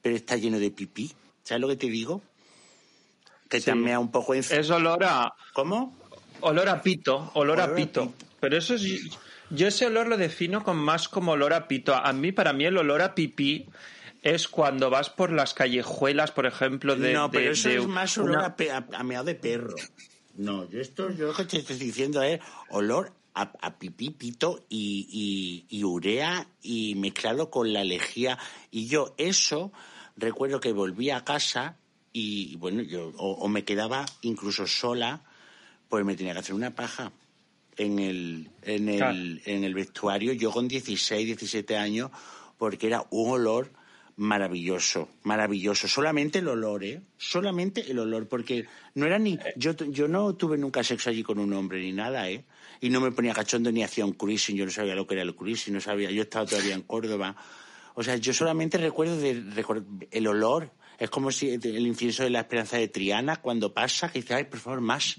[0.02, 1.10] pero está lleno de pipí.
[1.42, 2.20] ¿Sabes lo que te digo?
[3.48, 3.64] Que Sí.
[3.70, 4.40] te mea un poco en...
[4.40, 5.96] Es olor a, ¿Cómo?
[6.42, 8.02] olor a pito, olor, a Olor a pito.
[8.08, 8.26] pito.
[8.38, 8.82] Pero eso es...
[9.48, 11.94] Yo ese olor lo defino con más como olor a pito.
[11.94, 13.64] A mí, para mí, el olor a pipí
[14.20, 17.14] es cuando vas por las callejuelas, por ejemplo, de...
[17.14, 19.34] no, pero de- eso de es más olor una- a, pe- a, a meado de
[19.34, 19.74] perro.
[20.40, 24.64] No, yo esto yo lo que te estoy diciendo es olor a, a pipí, pito
[24.68, 25.06] y,
[25.68, 28.38] y- y urea y mezclado con la lejía.
[28.70, 29.70] Y yo eso
[30.16, 31.76] recuerdo que volví a casa
[32.12, 35.22] y bueno, yo o, o me quedaba incluso sola,
[35.88, 37.12] pues me tenía que hacer una paja
[37.76, 39.18] en el, en el, Claro.
[39.44, 42.10] en el vestuario, yo con 16, 17 años,
[42.58, 43.70] porque era un olor
[44.20, 45.88] maravilloso, maravilloso.
[45.88, 47.00] Solamente el olor, ¿eh?
[47.16, 49.38] Solamente el olor, porque no era ni...
[49.56, 52.44] Yo, yo no tuve nunca sexo allí con un hombre ni nada, ¿eh?
[52.82, 55.22] Y no me ponía cachondo ni hacía un cruising, yo no sabía lo que era
[55.22, 57.34] el cruising, no sabía, yo estaba todavía en Córdoba.
[57.94, 59.42] O sea, yo solamente recuerdo de,
[60.10, 64.20] el olor, es como si el incienso de la esperanza de Triana, cuando pasa, que
[64.20, 65.16] dice, ay, por favor, más.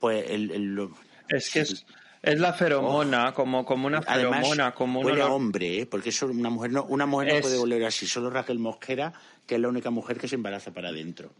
[0.00, 0.50] Pues el...
[0.50, 0.96] el- lo-
[1.28, 1.86] Es que es,
[2.22, 5.86] es la feromona, como, como una Además, feromona, como un huele a hombre, ¿eh?
[5.86, 8.06] porque eso una mujer no, una mujer no Es- puede oler así.
[8.06, 9.12] Solo Raquel Mosquera,
[9.46, 11.32] que es la única mujer que se embaraza para adentro.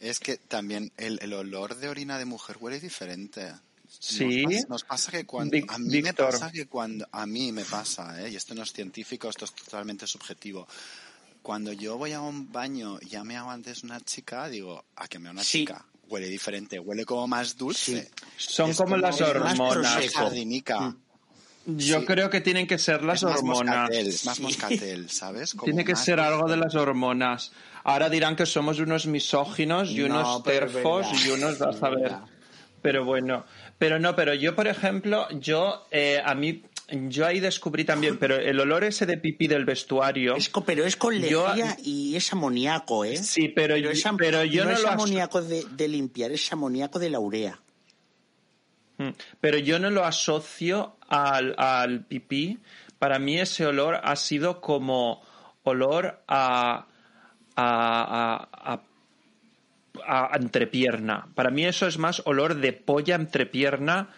[0.00, 3.52] Es que también el, el olor de orina de mujer huele diferente.
[3.86, 4.44] Sí.
[4.46, 7.52] Nos pasa, nos pasa que cuando Vic- a mí me pasa que cuando a mí
[7.52, 8.30] me pasa, ¿eh?
[8.30, 10.66] y esto no es científico, esto es totalmente subjetivo.
[11.42, 15.08] Cuando yo voy a un baño y ya me hago antes una chica, digo, a
[15.08, 15.58] que me haga una Sí.
[15.60, 15.84] chica.
[16.10, 18.02] Huele diferente, huele como más dulce.
[18.02, 18.08] Sí.
[18.36, 19.56] Son Es como las hormonas.
[19.96, 20.80] más jardinica.
[20.80, 20.96] Mm.
[21.76, 22.06] Yo Sí.
[22.06, 23.76] creo que tienen que ser las Es más hormonas.
[23.76, 25.52] moscatel, es más moscatel, ¿sabes?
[25.52, 27.52] Como Tiene que ser algo de las hormonas.
[27.84, 31.76] Ahora dirán que somos unos misóginos y No, unos terfos verdad, y unos a es
[31.78, 32.00] saber.
[32.00, 32.24] verdad.
[32.82, 33.44] Pero bueno,
[33.78, 36.62] pero no, pero yo por ejemplo, yo eh, a mí
[37.08, 40.36] yo ahí descubrí también, pero el olor ese de pipí del vestuario.
[40.36, 43.16] Es co- pero es con Yo- lejía y es amoníaco, ¿eh?
[43.16, 46.52] Sí, pero, es am- pero yo no, no, es lo amoníaco de, de limpiar, es
[46.52, 47.58] amoníaco de la urea.
[48.98, 49.10] Mm.
[49.40, 52.58] Pero yo no lo asocio al, al pipí.
[52.98, 55.22] Para mí ese olor ha sido como
[55.62, 56.86] olor a,
[57.56, 58.80] a, a,
[60.06, 61.28] a entrepierna.
[61.34, 64.10] Para mí eso es más olor de polla entrepierna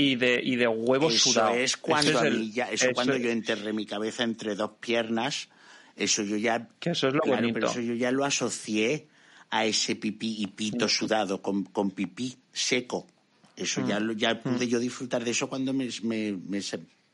[0.00, 1.54] y de, y de huevo Eso sudado.
[1.56, 3.84] es cuando, Ese a es el- mí ya- eso eso cuando es- yo enterré mi
[3.84, 5.48] cabeza entre dos piernas,
[5.96, 6.68] eso yo ya...
[6.78, 9.08] Que eso es lo claro, pero eso yo ya lo asocié
[9.50, 13.08] a ese pipí y pito sudado con, con pipí seco.
[13.56, 13.88] Eso Mm.
[13.88, 16.60] ya, lo- ya pude yo disfrutar de eso cuando me, me- me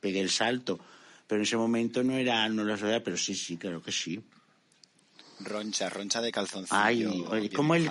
[0.01, 0.79] pegué el salto.
[1.27, 4.21] Pero en ese momento no era, no lo asociaba, pero sí, sí, claro que sí.
[5.41, 6.81] Roncha, roncha de calzoncillo.
[6.81, 7.91] Ay, oye, como el.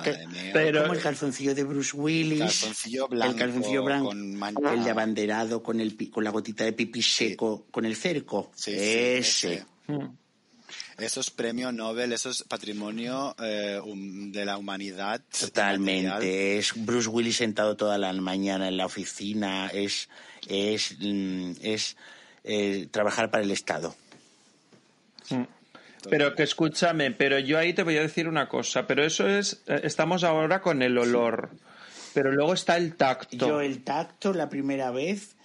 [0.53, 2.39] Pero- como el calzoncillo de Bruce Willis.
[2.39, 4.07] Calzoncillo blanco, el calzoncillo blanco.
[4.07, 4.73] con mancha.
[4.73, 8.51] El de abanderado con, el, pi- con la gotita de pipí seco, con el cerco.
[8.55, 9.65] Sí, sí, ese.
[9.87, 10.05] Mm.
[10.97, 15.19] Eso es premio Nobel, eso es patrimonio eh, de la humanidad.
[15.21, 15.49] material.
[15.49, 16.57] Totalmente.
[16.59, 19.67] Es Bruce Willis sentado toda la mañana en la oficina.
[19.73, 20.07] Es,
[20.47, 21.97] es, mm, es
[22.43, 23.95] eh, trabajar para el Estado.
[26.09, 29.63] Pero que escúchame, pero yo ahí te voy a decir una cosa, pero eso es,
[29.67, 31.51] eh, estamos ahora con el olor,
[32.13, 33.35] pero luego está el tacto.
[33.35, 35.35] Yo el tacto la primera vez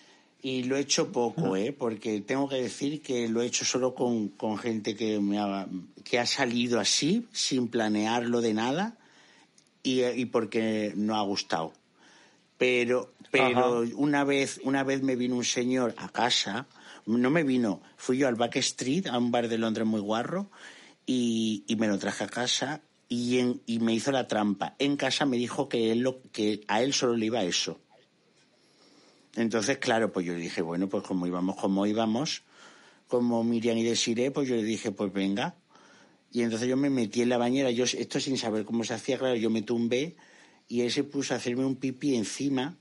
[0.40, 1.73] y lo he hecho poco, ¿eh?
[1.77, 5.66] porque tengo que decir que lo he hecho solo con, con gente que, me ha,
[6.05, 8.97] que ha salido así, sin planearlo de nada
[9.83, 11.73] y, y porque no ha gustado.
[12.57, 13.94] Pero, pero Ajá.
[13.97, 16.66] una vez, una vez me vino un señor a casa,
[17.16, 20.51] no me vino, fui yo al Back Street, a un bar de Londres muy guarro,
[21.07, 24.77] y, y me lo traje a casa y, en- y me hizo la trampa.
[24.79, 27.81] En casa me dijo que, él lo, que a él solo le iba eso.
[29.37, 32.42] Entonces, claro, pues yo le dije, bueno, pues como íbamos, como íbamos,
[33.07, 35.55] como Miriam y Desiree, pues yo le dije, pues venga.
[36.33, 39.16] Y entonces yo me metí en la bañera, yo esto sin saber cómo se hacía,
[39.18, 40.16] claro, yo me tumbé
[40.66, 42.77] y él se puso a hacerme un pipí encima.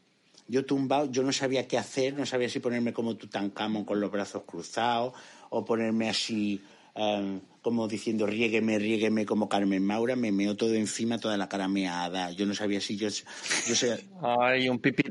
[0.48, 4.10] Yo tumbado, yo no sabía qué hacer, no sabía si ponerme como Tutankamón con los
[4.12, 5.14] brazos cruzados
[5.50, 6.62] o ponerme así
[6.96, 11.68] eh, como diciendo riégueme, riégueme como Carmen Maura, me meó todo encima, toda la cara
[11.68, 12.32] meada.
[12.32, 15.04] Yo no sabía si yo, yo sé, Hay un pipí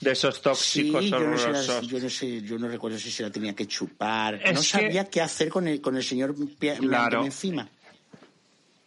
[0.00, 3.22] de esos tóxicos Sí, yo no, sé, yo no sé, yo no recuerdo si se
[3.22, 4.34] la tenía que chupar.
[4.44, 6.34] Es no que- sabía qué hacer con el, con el señor
[6.80, 7.24] Claro.
[7.24, 7.68] encima.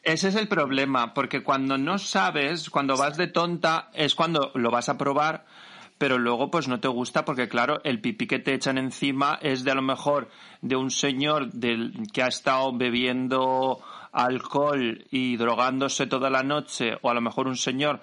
[0.04, 4.70] Ese es el problema, porque cuando no sabes, cuando vas de tonta, es cuando lo
[4.70, 5.48] vas a probar,
[5.98, 9.64] pero luego pues no te gusta porque claro, el pipí que te echan encima es
[9.64, 10.30] de a lo mejor
[10.62, 13.80] de un señor del, que ha estado bebiendo
[14.12, 18.02] alcohol y drogándose toda la noche, o a lo mejor un señor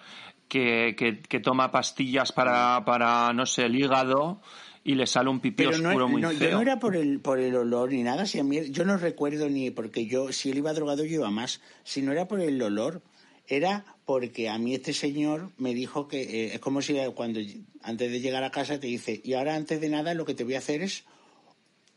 [0.48, 4.40] que, que, que toma pastillas para, para, no sé, el hígado
[4.85, 6.50] y le sale un pipí Pero no, oscuro muy no, yo feo.
[6.52, 8.26] no era por el, por el olor ni nada.
[8.26, 11.31] Si a mí, yo no recuerdo ni porque yo, si él iba drogado, yo iba
[11.31, 11.61] más.
[11.85, 13.02] Si no era por el olor,
[13.46, 17.41] era porque a mí este señor me dijo que eh, es como si cuando
[17.83, 20.45] antes de llegar a casa te dice, y ahora antes de nada lo que te
[20.45, 21.05] voy a hacer es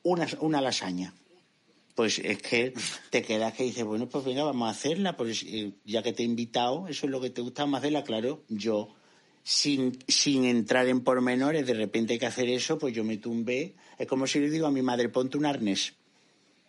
[0.04, 1.13] una, una lasaña.
[1.96, 2.74] Pues es que
[3.10, 5.46] te quedas que dices, bueno, pues venga, vamos a hacerla, pues
[5.86, 8.94] ya que te he invitado, eso es lo que te gusta, a hacerla, claro, yo
[9.44, 13.76] sin, sin entrar en pormenores, de repente hay que hacer eso, pues yo me tumbé.
[13.98, 15.94] Es como si le digo a mi madre, ponte un arnés.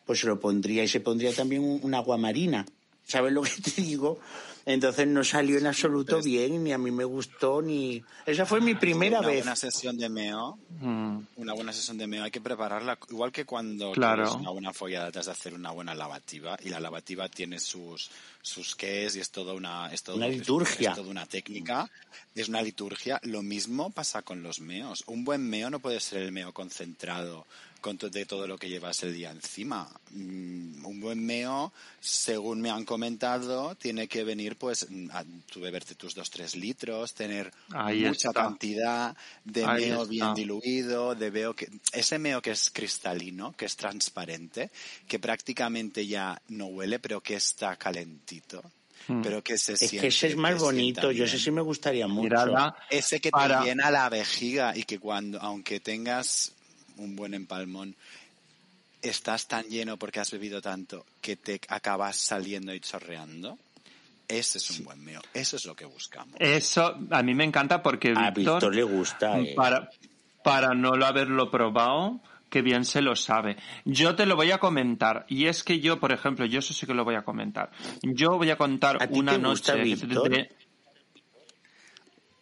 [0.04, 2.66] Pues se lo pondría y se pondría también un, un agua marina.
[3.02, 4.20] ¿Sabes lo que te digo?
[4.68, 8.02] Entonces no salió en absoluto bien, ni a mí me gustó, ni...
[8.26, 9.38] Esa fue mi primera una vez.
[9.44, 11.20] buena sesión de meo, Mm.
[11.36, 14.24] una buena sesión de meo hay que prepararla igual que cuando Claro.
[14.24, 17.58] quieres una buena follada te has de hacer una buena lavativa y la lavativa tiene
[17.60, 18.10] sus
[18.42, 20.90] sus qués y es toda una es todo, Una es- liturgia.
[20.90, 21.88] es toda una técnica
[22.36, 26.22] es una liturgia lo mismo pasa con los meos un buen meo no puede ser
[26.22, 27.46] el meo concentrado
[27.80, 32.60] con to- de todo lo que llevas el día encima Mm, un buen meo según
[32.60, 35.24] me han comentado tiene que venir pues a,
[35.56, 38.44] beberte tus dos tres litros tener Ahí mucha está.
[38.44, 40.10] cantidad de Ahí meo está.
[40.10, 44.70] bien diluido, de meo que ese meo que es cristalino, que es transparente,
[45.08, 48.62] que prácticamente ya no huele, pero que está calentito,
[49.22, 49.98] pero que se Es siente.
[50.00, 52.24] que ese es más bonito, yo ese sí me gustaría mucho.
[52.24, 56.52] Mirada, Ese que para- te llena la vejiga y que cuando, aunque tengas
[56.96, 57.94] un buen empalmón,
[59.02, 63.58] estás tan lleno porque has bebido tanto que te acabas saliendo y chorreando.
[64.28, 65.20] Ese es un buen meo.
[65.34, 66.34] Eso es lo que buscamos.
[66.40, 69.38] Eso a mí me encanta porque A Víctor, Víctor le gusta.
[69.38, 69.52] eh.
[69.54, 69.88] para,
[70.42, 72.18] para no lo haberlo probado,
[72.50, 73.56] que bien se lo sabe.
[73.84, 75.26] Yo te lo voy a comentar.
[75.28, 77.70] Y es que yo, por ejemplo, yo eso sí que lo voy a comentar.
[78.02, 80.30] Yo voy a contar ¿A ti una te gusta, noche Víctor?
[80.30, 80.48] de-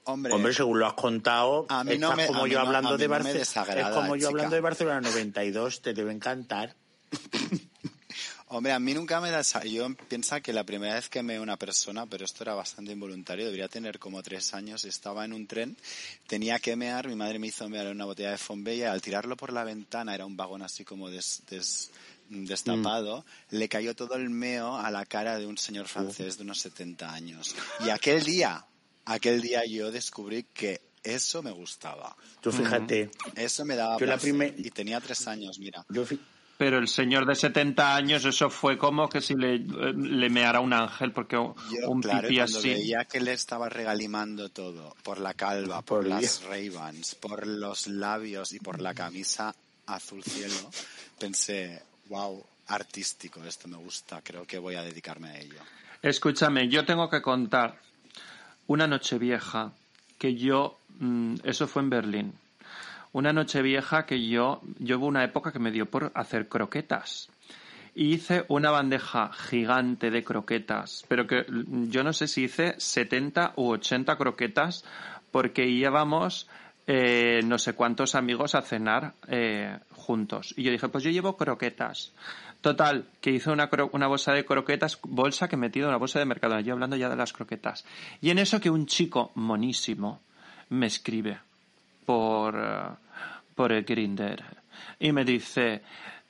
[0.07, 2.59] Hombre, Hombre, según lo has contado, A mí no estás me- como a mí yo
[2.61, 3.39] no- hablando a mí de no Barcelona.
[3.39, 4.29] desagrada, es como yo chica.
[4.29, 6.77] hablando de Barcelona 92, te debe encantar.
[8.57, 9.41] Hombre, a mí nunca me da...
[9.41, 12.93] esa- Yo pienso que la primera vez que me una persona, pero esto era bastante
[12.93, 15.77] involuntario, debería tener como tres años, estaba en un tren,
[16.29, 19.37] tenía que mear, mi madre me hizo mear en una botella de Fombella, al tirarlo
[19.37, 21.91] por la ventana, era un vagón así como des- des-
[22.29, 26.61] destapado, le cayó todo el meo a la cara de un señor francés de unos
[26.61, 27.57] 70 años.
[27.85, 28.65] Y aquel día,
[29.05, 32.17] aquel día yo descubrí que eso me gustaba.
[32.41, 34.31] Tú fíjate, Eso me daba Yo la placer.
[34.31, 35.85] primer- Y tenía tres años, mira.
[35.91, 36.07] yo
[36.57, 40.73] Pero el señor de 70 años, eso fue como que si le, le meara un
[40.73, 41.55] ángel, porque Yo,
[41.89, 42.69] un claro, pipí así.
[42.71, 46.45] veía que le estaba regalimando todo, por la calva, por, Por las.
[46.45, 49.55] Ray-Bans, por los labios y por la camisa
[49.87, 50.71] azul cielo,
[51.19, 55.59] pensé, wow, artístico, esto me gusta, creo que voy a dedicarme a ello.
[56.03, 57.79] Escúchame, yo tengo que contar
[58.67, 59.73] una noche vieja
[60.19, 62.33] que yo, mm, eso fue en Berlín,
[63.15, 67.31] una noche vieja que yo, yo hubo una época que me dio por hacer croquetas.
[67.95, 72.75] Y hice una bandeja gigante de croquetas, pero que mm, yo no sé si hice
[72.77, 74.85] 70 u 80 croquetas
[75.31, 76.49] porque íbamos
[76.89, 80.53] eh, no sé cuántos amigos a cenar eh, juntos.
[80.57, 82.13] Y yo dije, pues yo llevo croquetas.
[82.61, 86.19] Total, que hice una, una bolsa de croquetas, bolsa que he metido en una bolsa
[86.19, 86.59] de mercado.
[86.61, 87.85] Yo hablando ya de las croquetas.
[88.21, 90.21] Y en eso que un chico monísimo
[90.71, 91.39] me escribe
[92.05, 92.97] por, eh,
[93.55, 94.45] por el Grinder
[94.99, 95.83] y me dice,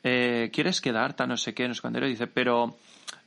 [0.03, 1.15] eh, ¿quieres quedar?
[1.15, 2.05] Tal no sé qué, no sé cuándo.
[2.05, 2.77] Y dice, pero...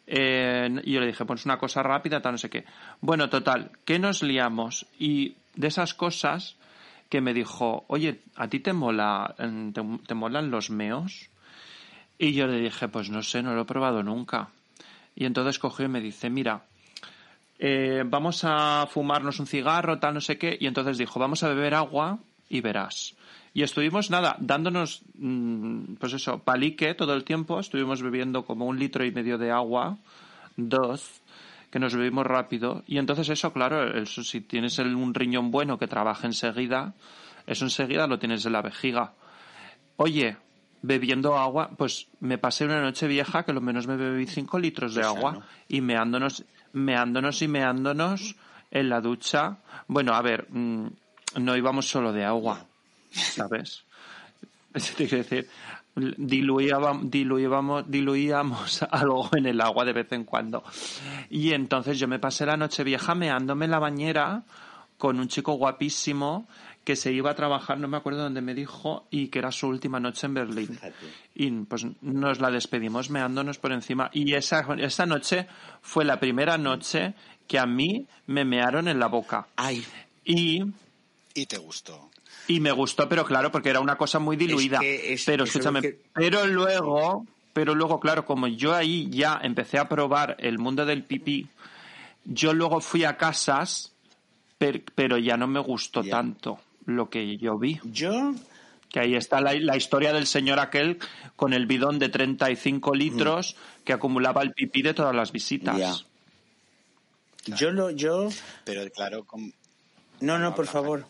[0.06, 2.66] eh, y yo le dije, pues una cosa rápida, tal no sé qué.
[3.02, 6.56] Bueno, total, que nos liamos y de esas cosas
[7.10, 11.30] que me dijo, oye, ¿a ti te mola, te, molan los meos?
[12.18, 14.50] Y yo le dije, pues no sé, no lo he probado nunca.
[15.16, 16.64] Y entonces cogió y me dice, mira,
[18.06, 20.58] vamos a fumarnos un cigarro, tal, no sé qué.
[20.60, 22.20] Y entonces dijo, vamos a beber agua
[22.50, 23.16] y verás.
[23.54, 27.60] Y estuvimos, nada, dándonos, mm, pues eso, palique todo el tiempo.
[27.60, 29.98] Estuvimos bebiendo como un litro y medio de agua,
[30.56, 31.22] dos,
[31.72, 32.84] que nos bebimos rápido.
[32.88, 36.94] Y entonces eso, claro, eso, si tienes el- un riñón bueno que trabaja enseguida,
[37.48, 39.14] eso enseguida lo tienes en la vejiga.
[39.98, 40.38] Oye,
[40.82, 44.94] bebiendo agua, pues me pasé una noche vieja que lo menos me bebí cinco litros
[44.94, 45.46] de agua sano.
[45.68, 48.36] y meándonos, meándonos y meándonos
[48.70, 49.58] en la ducha.
[49.88, 50.88] Bueno, a ver, mm,
[51.36, 52.66] no íbamos solo de agua,
[53.12, 53.84] ¿sabes?
[54.98, 55.48] Quiero decir,
[55.96, 60.64] diluíamos, diluíamos, diluíamos algo en el agua de vez en cuando.
[61.30, 64.44] Y entonces yo me pasé la noche vieja meándome en la bañera
[64.98, 66.48] con un chico guapísimo
[66.84, 69.68] que se iba a trabajar, no me acuerdo dónde me dijo, y que era su
[69.68, 70.68] última noche en Berlín.
[70.68, 70.96] Fíjate.
[71.36, 74.10] Y pues nos la despedimos meándonos por encima.
[74.14, 75.48] Y esa, esa noche
[75.82, 77.14] fue la primera noche
[77.46, 79.48] que a mí me mearon en la boca.
[79.58, 79.84] Ay,
[80.24, 80.64] Y
[81.38, 82.10] Y te gustó.
[82.48, 84.80] y me gustó, pero claro, porque era una cosa muy diluida.
[84.80, 89.78] que es- pero escúchame, que- pero luego, pero luego, claro, como yo ahí ya empecé
[89.78, 91.48] a probar el mundo del pipí,
[92.26, 93.92] yo luego fui a casas,
[94.58, 96.12] per- pero ya no me gustó Ya.
[96.12, 97.80] tanto lo que yo vi.
[97.84, 98.34] yo
[98.90, 100.98] Que ahí está la, la historia del señor aquel
[101.36, 105.78] con el bidón de 35 litros que acumulaba el pipí de todas las visitas.
[105.78, 105.94] Ya.
[107.58, 108.30] Yo lo, yo,
[108.64, 109.52] Pero claro, com-
[110.22, 111.06] no, no, por favor.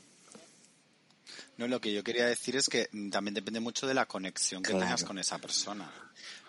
[1.58, 4.70] No, lo que yo quería decir es que también depende mucho de la conexión que
[4.72, 4.86] Claro.
[4.86, 5.90] tengas con esa persona.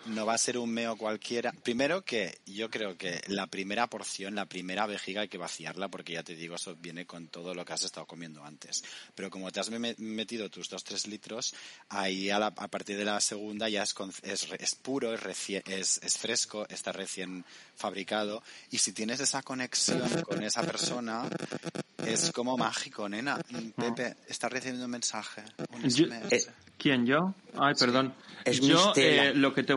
[0.05, 1.51] No va a ser un meo cualquiera.
[1.51, 6.13] Primero que yo creo que la primera porción, la primera vejiga hay que vaciarla porque
[6.13, 8.83] ya te digo, eso viene con todo lo que has estado comiendo antes.
[9.13, 11.53] Pero como te has me- metido tus dos, tres litros,
[11.89, 15.13] ahí a, la- a partir de la segunda ya es, con- es, re- es puro,
[15.13, 17.45] es, reci- es, es fresco, está recién
[17.75, 18.41] fabricado.
[18.71, 21.29] Y si tienes esa conexión con esa persona,
[22.05, 23.39] es como mágico, nena.
[23.75, 25.43] Pepe, está recibiendo un mensaje.
[25.71, 26.45] un Yo- eh,
[26.79, 27.35] ¿Quién yo?
[27.59, 28.13] Ay, perdón.
[28.45, 29.75] Es yo eh, lo que te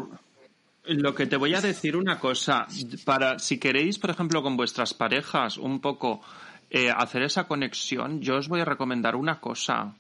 [0.84, 2.66] lo que te voy a decir una cosa
[3.05, 6.20] para si queréis, por ejemplo, con vuestras parejas un poco
[6.70, 9.94] eh, hacer esa conexión, yo os voy a recomendar una cosa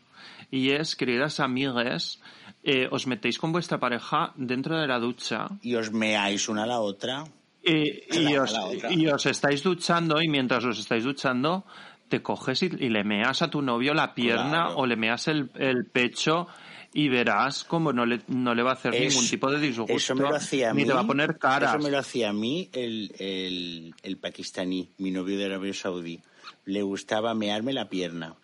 [0.50, 2.20] y es, queridas amigas,
[2.64, 6.66] eh, os metéis con vuestra pareja dentro de la ducha Y os meáis una a
[6.66, 7.24] la otra.
[7.62, 8.92] y, y La- os, la otra.
[8.92, 11.64] y os estáis duchando y mientras os estáis duchando
[12.08, 14.76] te coges y, y le meas a tu novio la pierna Claro.
[14.78, 16.48] o le meas el, el pecho
[16.94, 19.92] y verás como no le, no le va a hacer Es- ningún tipo de disgusto
[19.94, 20.88] Eso me lo hacía a ni mí.
[20.88, 21.74] te va a poner caras.
[21.74, 26.20] Eso me lo hacía a mí el, el, el pakistaní, mi novio de Arabia Saudí.
[26.64, 28.34] Le gustaba mearme la pierna.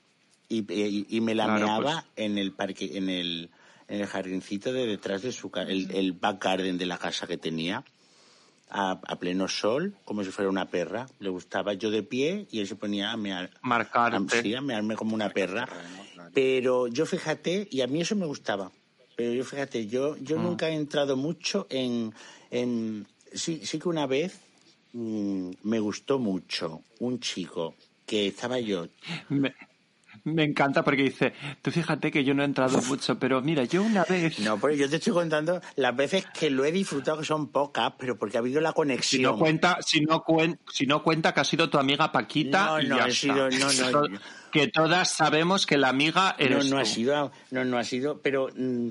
[0.49, 3.51] Y, y, y me la Claro, meaba en el parque, en el,
[3.87, 7.27] en el jardincito de detrás de su casa, el, el back garden de la casa
[7.27, 7.85] que tenía.
[8.71, 11.07] A, a pleno sol, como si fuera una perra.
[11.21, 13.49] Le gustaba yo de pie y él se ponía a mear.
[13.63, 14.39] Marcarte.
[14.39, 15.67] A, sí, a mearme como una perra.
[16.41, 18.71] Pero yo fíjate, y a mí eso me gustaba.
[19.17, 20.43] Pero yo, fíjate, yo, yo Mm.
[20.45, 22.15] nunca he entrado mucho en...
[22.53, 24.39] en sí, sí que una vez
[24.93, 27.75] mm, me gustó mucho un chico
[28.07, 28.87] que estaba yo...
[29.31, 29.53] Me,
[30.23, 33.83] me encanta porque dice, tú fíjate que yo no he entrado mucho, pero mira, yo
[33.83, 34.39] una vez...
[34.39, 37.95] No, pero yo te estoy contando las veces que lo he disfrutado, que son pocas,
[37.99, 39.19] pero porque ha habido la conexión.
[39.19, 42.67] Si no cuenta, si no cuen- si no cuenta que ha sido tu amiga Paquita
[42.67, 43.35] No, y no, ya he está.
[43.35, 44.19] sido- no, no,
[44.51, 46.89] que todas sabemos que la amiga No, eres no ha tú.
[46.91, 48.89] sido, no, no ha sido, pero mm,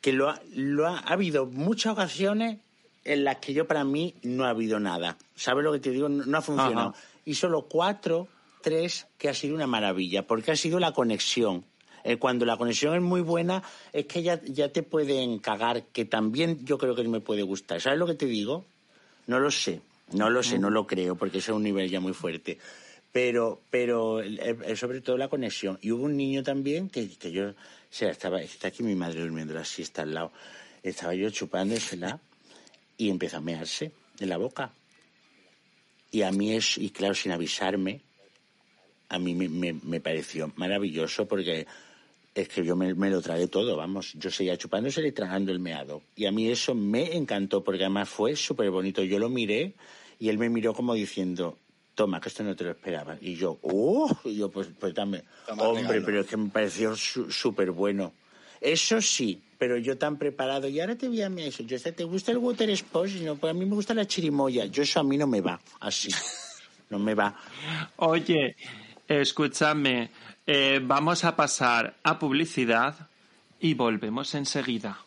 [0.00, 2.58] que lo ha, lo ha, ha habido muchas ocasiones
[3.04, 5.16] en las que yo para mí no ha habido nada.
[5.34, 6.08] ¿Sabes lo que te digo?
[6.08, 6.90] No, no ha funcionado.
[6.90, 6.98] Ajá.
[7.24, 8.28] Y solo cuatro,
[8.62, 11.64] tres, que ha sido una maravilla, porque ha sido la conexión.
[12.04, 16.04] Eh, cuando la conexión es muy buena, es que ya, ya te pueden cagar, que
[16.04, 17.80] también yo creo que me puede gustar.
[17.80, 18.64] ¿Sabes lo que te digo?
[19.28, 19.80] No lo sé,
[20.12, 22.58] no lo sé, no lo creo, porque eso es un nivel ya muy fuerte.
[23.12, 24.22] Pero, pero
[24.74, 25.78] sobre todo la conexión.
[25.82, 27.54] Y hubo un niño también que, que yo, o
[27.90, 30.32] sea, estaba, está aquí mi madre durmiendo la siesta al lado.
[30.82, 32.18] Estaba yo chupándosela
[32.96, 34.72] y empezó a mearse en la boca.
[36.10, 38.00] Y a mí es, y claro, sin avisarme,
[39.10, 41.66] a mí me, me- me pareció maravilloso porque
[42.34, 44.14] es que yo me, me lo tragué todo, vamos.
[44.14, 46.02] Yo seguía chupándose y tragando el meado.
[46.16, 49.02] Y a mí eso me encantó porque además fue súper bonito.
[49.04, 49.74] Yo lo miré
[50.18, 51.58] y él me miró como diciendo,
[51.94, 53.16] toma, que esto no te lo esperaba.
[53.20, 54.10] Y yo, ¡oh!
[54.24, 55.22] Y yo, pues, pues dame.
[55.46, 56.06] Toma, Hombre, regalo.
[56.06, 58.12] pero es que me pareció su- súper bueno.
[58.60, 60.68] Eso sí, pero yo tan preparado.
[60.68, 61.62] Y ahora te voy a mí eso.
[61.64, 63.14] Yo, ¿te gusta el water sports?
[63.22, 64.66] No, pues a mí me gusta la chirimoya.
[64.66, 66.10] Yo eso a mí no me va, así.
[66.90, 67.34] No me va.
[67.96, 68.54] Oye,
[69.08, 70.10] escúchame,
[70.46, 73.08] eh, vamos a pasar a publicidad
[73.60, 74.98] y volvemos enseguida.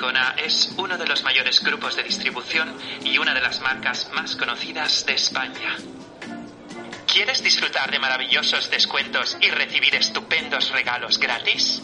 [0.00, 2.74] Maricona es uno de los mayores grupos de distribución
[3.04, 5.76] y una de las marcas más conocidas de España.
[7.06, 11.82] ¿Quieres disfrutar de maravillosos descuentos y recibir estupendos regalos gratis?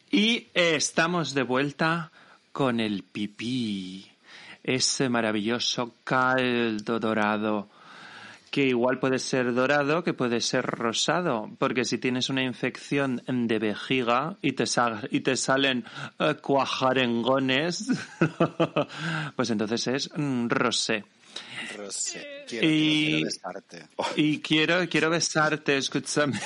[0.09, 2.11] Y estamos de vuelta
[2.51, 4.05] con el pipí,
[4.63, 7.67] ese maravilloso caldo dorado,
[8.51, 13.57] que igual puede ser dorado, que puede ser rosado, porque si tienes una infección de
[13.57, 15.83] vejiga y te, salen
[16.19, 17.87] eh, cuajarengones,
[19.35, 21.05] pues entonces es mm, rosé.
[21.75, 23.87] Rosé, quiero, Y- quiero, quiero besarte.
[24.15, 26.39] Y quiero, quiero besarte, escúchame.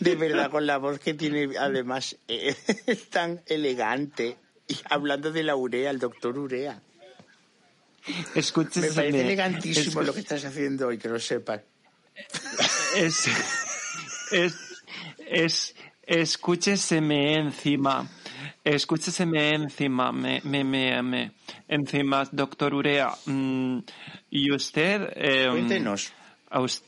[0.00, 2.54] De verdad, con la voz que tiene, además, eh,
[2.86, 4.36] es tan elegante.
[4.68, 6.80] Y hablando de la urea, el doctor Urea.
[8.34, 8.88] Escúchame.
[8.88, 11.60] Me parece elegantísimo lo que estás haciendo hoy, que lo sepas.
[12.96, 13.26] es,
[14.32, 14.54] es,
[15.26, 15.74] es,
[16.04, 18.08] escúcheseme encima,
[18.64, 21.32] escúcheseme encima, me, me, me, me,
[21.68, 23.78] encima, doctor Urea, mm,
[24.30, 26.12] y usted, eh, Cuéntenos.
[26.50, 26.82] a us-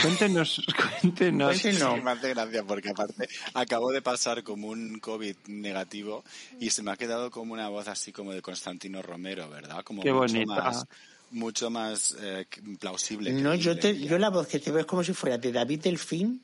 [0.00, 0.62] cuéntenos,
[1.00, 2.02] cuéntenos, Cuéntenos.
[2.02, 6.24] Me hace gracia porque aparte acabo de pasar como un COVID negativo
[6.58, 9.82] y se me ha quedado como una voz así como de Constantino Romero, ¿verdad?
[9.84, 10.46] Como Qué mucho bonita.
[10.62, 10.86] más,
[11.30, 12.46] mucho más eh,
[12.80, 13.32] plausible.
[13.32, 15.80] No, yo, te, yo la voz que te veo es como si fuera de David
[15.82, 16.42] Delfín,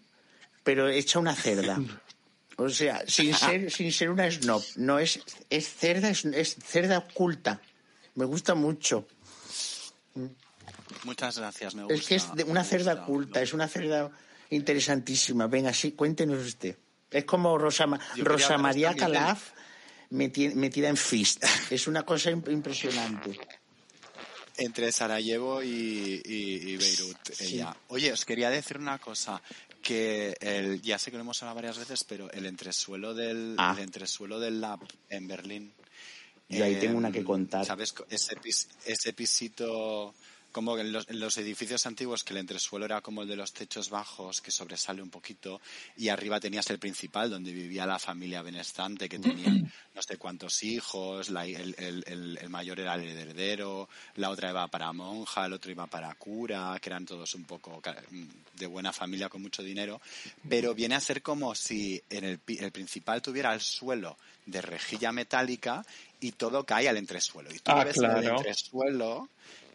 [0.62, 1.80] pero hecha una cerda.
[2.58, 4.62] O sea, sin ser, sin ser una snob.
[4.76, 7.60] No es, es cerda, es, es cerda oculta.
[8.14, 9.06] Me gusta mucho.
[11.04, 11.94] Muchas gracias, me gusta.
[11.94, 13.04] Es que es de una cerda gusta.
[13.04, 14.10] oculta, es una cerda
[14.50, 15.46] interesantísima.
[15.46, 16.76] Venga, sí, cuéntenos usted.
[17.10, 17.86] Es como Rosa,
[18.16, 19.50] Yo María Calaf
[20.10, 21.42] meti- metida en Fist.
[21.70, 23.38] Es una cosa imp- impresionante.
[24.56, 27.76] Entre Sarajevo y, y- y Beirut, ella.
[27.88, 29.40] Oye, os quería decir una cosa,
[29.82, 33.74] que el, ya sé que lo hemos hablado varias veces, pero el entresuelo del, Ah.
[33.76, 35.72] el entresuelo del lab en Berlín.
[36.48, 37.64] Y ahí tengo una que em, contar.
[37.64, 37.94] ¿Sabes?
[38.08, 40.14] Ese, pis- ese pisito
[40.52, 43.52] como en los, en los edificios antiguos que el entresuelo era como el de los
[43.52, 45.60] techos bajos, que sobresale un poquito,
[45.96, 49.50] y arriba tenías el principal, donde vivía la familia benestante, que tenía
[49.94, 54.50] no sé cuántos hijos, la- el, el- el- el mayor era el heredero, la otra
[54.50, 57.80] iba para monja, el otro iba para cura, que eran todos un poco
[58.54, 60.00] de buena familia con mucho dinero,
[60.48, 65.12] pero viene a ser como si en el, el principal tuviera el suelo de rejilla
[65.12, 65.84] metálica
[66.20, 67.50] y todo cae al entresuelo.
[67.52, 68.36] Y tú Ah, ves en el claro.
[68.38, 69.28] entresuelo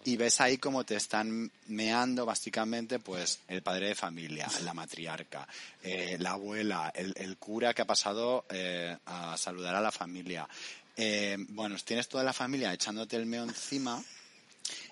[0.06, 5.47] y ves ahí como te están meando básicamente pues el padre de familia, la matriarca,
[5.82, 10.47] eh, la abuela, el, cura que ha pasado eh, a saludar a la familia.
[10.95, 14.04] Eh, bueno, tienes toda la familia echándote el meo encima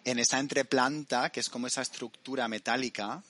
[0.04, 3.22] en esa entreplanta que es como esa estructura metálica.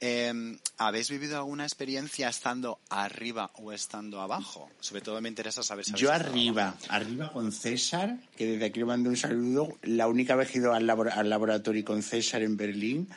[0.00, 4.68] Eh, ¿Habéis vivido alguna experiencia estando arriba o estando abajo?
[4.80, 9.08] Sobre todo me interesa saber Yo arriba, arriba con César, que desde aquí le mando
[9.08, 9.78] un saludo.
[9.82, 13.08] La única vez que he ido al, labor- al laboratorio con César en Berlín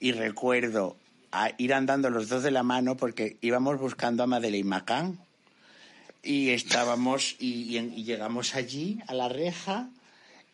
[0.00, 0.96] y recuerdo
[1.30, 5.16] a ir andando los dos de la mano porque íbamos buscando a Madeleine McCann
[6.24, 9.88] y estábamos y, y en- y llegamos allí a la reja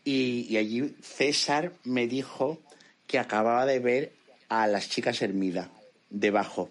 [0.05, 2.61] y, y allí César me dijo
[3.07, 4.13] que acababa de ver
[4.49, 5.71] a las chicas Hermida
[6.11, 6.71] debajo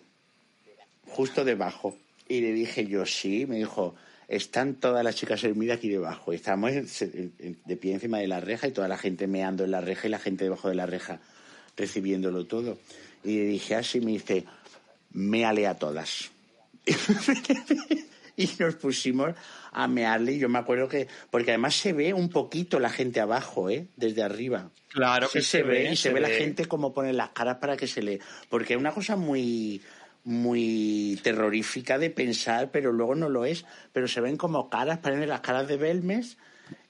[1.08, 1.96] justo debajo.
[2.28, 3.96] Y le dije yo, sí, me dijo,
[4.28, 6.34] están todas las chicas Hermida aquí debajo.
[6.34, 6.88] En-
[7.66, 10.12] de pie encima de la reja y toda la gente meando en la reja y
[10.12, 11.20] la gente debajo de la reja
[11.78, 12.78] recibiéndolo todo.
[13.24, 14.46] Y le dije así, me dice,
[15.12, 16.32] méale a todas.
[18.38, 19.34] y nos pusimos
[19.72, 23.20] a mearle y yo me acuerdo que, porque además se ve un poquito la gente
[23.20, 23.88] abajo, ¿eh?
[23.96, 24.72] Desde arriba.
[24.90, 27.30] Claro Sí que se, se ve, y se, se ve la gente como pone las
[27.30, 28.20] caras para que se le
[28.50, 29.82] porque es una cosa muy
[30.24, 35.28] muy terrorífica de pensar pero luego no lo es pero se ven como caras parecen
[35.28, 36.38] las caras de Belmes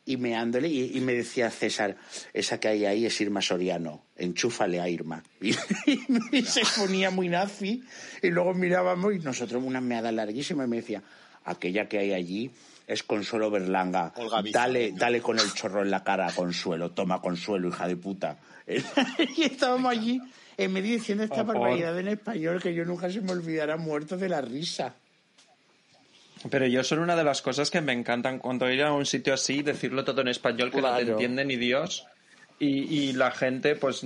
[0.05, 1.97] y meándole y, y me decía César
[2.33, 5.55] esa que hay ahí es Irma Soriano enchúfale a Irma y,
[6.31, 7.83] y se ponía muy nazi
[8.21, 11.01] y luego mirábamos y nosotros una meada larguísima y me decía
[11.45, 12.51] aquella que hay allí
[12.87, 14.13] es Consuelo Berlanga.
[14.51, 16.91] Dale dale con el chorro en la cara Consuelo.
[16.91, 18.37] Toma Consuelo hija de puta.
[19.37, 20.19] Y estábamos allí
[20.57, 24.29] en medio diciendo esta barbaridad en español que yo nunca se me olvidará muerto de
[24.29, 24.93] la risa.
[26.49, 28.37] Pero yo son una de las cosas que me encantan.
[28.39, 31.11] Cuando ir a un sitio así, decirlo todo en español que no te Claro.
[31.13, 32.05] entiende ni Dios.
[32.57, 34.01] Y, y la gente, pues,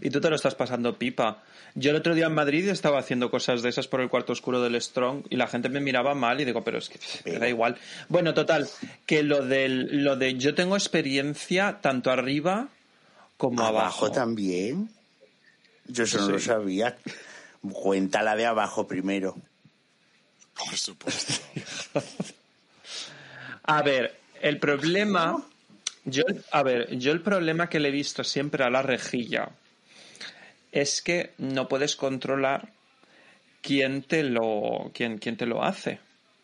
[0.00, 1.42] y tú te lo estás pasando pipa.
[1.74, 4.62] Yo el otro día en Madrid estaba haciendo cosas de esas por el cuarto oscuro
[4.62, 7.48] del Strong y la gente me miraba mal y digo, pero es que me da
[7.48, 7.76] igual.
[8.08, 8.68] Bueno, total,
[9.06, 12.68] que lo del, lo de yo tengo experiencia tanto arriba
[13.36, 14.12] como abajo abajo.
[14.12, 14.88] también
[15.86, 16.96] yo eso no lo sabía
[17.72, 19.36] cuéntala de abajo primero
[20.54, 21.34] Por supuesto.
[23.64, 25.42] A ver, el problema.
[26.04, 29.48] Yo, a ver, yo el problema que le he visto siempre a la rejilla
[30.70, 32.68] es que no puedes controlar
[33.62, 35.98] quién te lo, quién, quién te lo hace.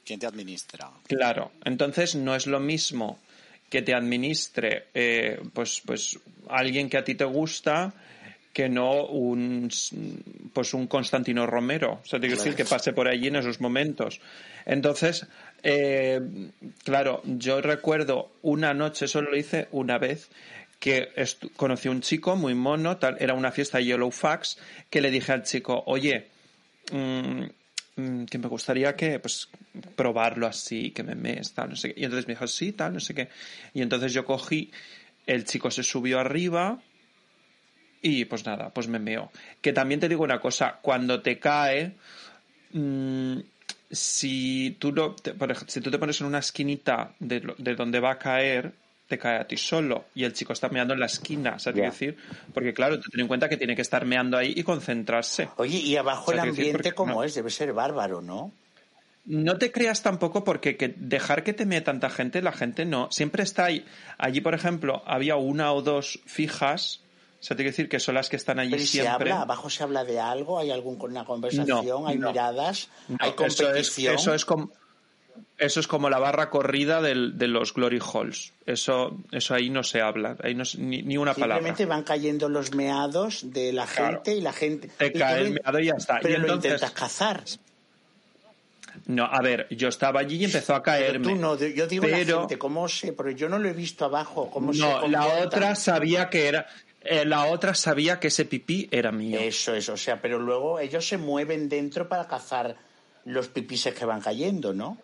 [0.04, 0.90] ¿Quién te administra?
[1.06, 3.18] Claro, entonces no es lo mismo
[3.68, 7.94] que te administre eh, pues, pues alguien que a ti te gusta
[8.52, 9.70] que no un
[10.52, 13.60] pues un Constantino Romero, o sea, te quiero decir que pase por allí en esos
[13.60, 14.20] momentos.
[14.66, 15.26] Entonces,
[15.62, 16.20] eh,
[16.84, 20.30] claro, yo recuerdo una noche, solo lo hice una vez,
[20.78, 21.10] que
[21.56, 24.58] conocí a un chico muy mono, tal, era una fiesta de Yellow Fax,
[24.88, 26.28] que le dije al chico, oye,
[26.90, 27.42] mm,
[27.96, 29.48] mm, que me gustaría que pues
[29.94, 32.00] probarlo así, que me mes, tal, no sé qué.
[32.00, 33.28] Y entonces me dijo, sí, tal, no sé qué.
[33.74, 34.70] Y entonces yo cogí,
[35.26, 36.80] el chico se subió arriba
[38.02, 39.30] y pues nada, pues me meó.
[39.60, 41.92] Que también te digo una cosa, cuando te cae,
[42.72, 43.38] mm,
[43.90, 47.74] si tú lo, te- por si tú te pones en una esquinita de, lo- de
[47.74, 48.72] donde va a caer,
[49.08, 51.84] te cae a ti solo y el chico está meando en la esquina, ¿sabes Ya.
[51.86, 52.16] decir?
[52.54, 55.48] Porque claro, ten en cuenta que tiene que estar meando ahí y concentrarse.
[55.56, 58.52] oye y abajo el ambiente no- es debe ser bárbaro ¿no?
[59.26, 63.08] No te creas tampoco porque que dejar que te mea tanta gente, la gente no.
[63.12, 63.84] Siempre está ahí.
[64.16, 67.00] Allí, por ejemplo, había una o dos fijas.
[67.40, 69.30] O sea, te quiero decir que son las que están allí Pero ¿y se siempre.
[69.32, 72.28] habla abajo se habla de algo hay alguna conversación No, hay no.
[72.28, 74.70] miradas No, hay eso es, competición eso es como
[75.56, 78.52] eso es como la barra corrida del- de los glory halls.
[78.66, 81.56] Eso, eso ahí no se habla, ahí no, se- ni, ni una palabra.
[81.56, 84.16] Simplemente van cayendo los meados de la Claro.
[84.16, 84.88] gente y la gente.
[84.88, 86.18] Te cae lo el meado y ya está.
[86.20, 87.44] Pero Y lo entonces- intentas cazar.
[89.06, 91.24] No, a ver, yo estaba allí y empezó a Pero caerme.
[91.28, 93.12] tú no, yo digo Pero- la gente, ¿cómo sé?
[93.12, 94.50] Porque yo no lo he visto abajo.
[94.50, 95.46] ¿Cómo se No, la comportan?
[95.46, 96.66] otra sabía que era,
[97.02, 99.38] eh, la otra sabía que ese pipí era mío.
[99.40, 102.76] Eso es, o sea, pero luego ellos se mueven dentro para cazar
[103.24, 104.98] los pipises que van cayendo, ¿no?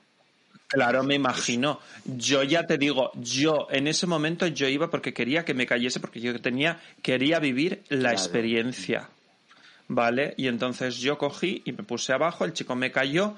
[0.68, 1.80] Claro, me imagino.
[2.04, 6.00] Yo ya te digo, yo en ese momento yo iba porque quería que me cayese,
[6.00, 9.08] porque yo tenía, quería vivir la experiencia.
[9.88, 10.34] ¿Vale?
[10.36, 13.36] Y entonces yo cogí y me puse abajo, el chico me cayó.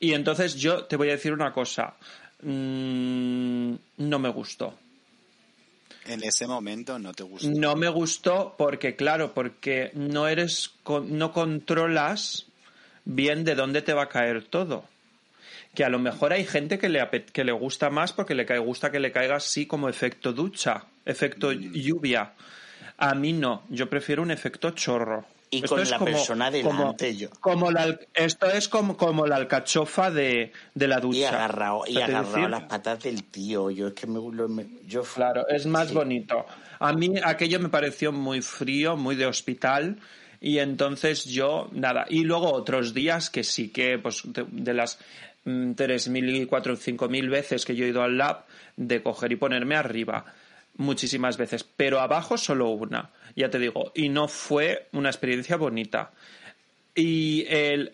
[0.00, 1.94] Y entonces yo te voy a decir una cosa.
[2.40, 4.74] Mm, no me gustó.
[6.06, 7.48] En ese momento no te gustó.
[7.48, 10.72] No me gustó porque, claro, porque no eres,
[11.08, 12.46] no controlas
[13.04, 14.84] bien de dónde te va a caer todo
[15.74, 18.90] que a lo mejor hay gente que le, que le gusta más porque le gusta
[18.90, 21.72] que le caiga así como efecto ducha, efecto mm.
[21.72, 22.32] lluvia.
[22.96, 25.26] A mí no, yo prefiero un efecto chorro.
[25.56, 27.30] Y con la persona delante como, yo.
[27.40, 27.70] Como
[28.14, 31.18] esto es como, como la alcachofa de, la ducha.
[31.18, 33.70] Y agarrado, y agarrado las patas del tío.
[33.70, 34.20] Yo es que me,
[34.86, 36.46] yo, Claro, es más bonito.
[36.78, 39.98] A mí aquello me pareció muy frío, muy de hospital.
[40.40, 42.04] Y entonces yo, nada.
[42.08, 44.98] Y luego otros días que sí que, pues, de las
[45.46, 48.44] 3.000, 4.000, 5.000 veces que yo he ido al lab
[48.76, 50.26] de coger y ponerme arriba.
[50.76, 51.64] Muchísimas veces.
[51.64, 53.10] Pero abajo solo una.
[53.36, 53.92] Ya te digo.
[53.94, 56.12] Y no fue una experiencia bonita.
[56.94, 57.90] Y, el,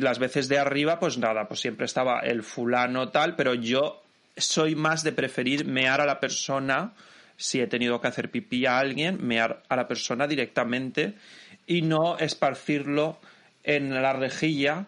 [0.00, 4.02] las veces de arriba, pues nada, pues siempre estaba el fulano tal, pero yo
[4.36, 6.94] soy más de preferir mear a la persona,
[7.36, 11.14] si he tenido que hacer pipí a alguien, mear a la persona directamente
[11.66, 13.18] y no esparcirlo
[13.64, 14.86] en la rejilla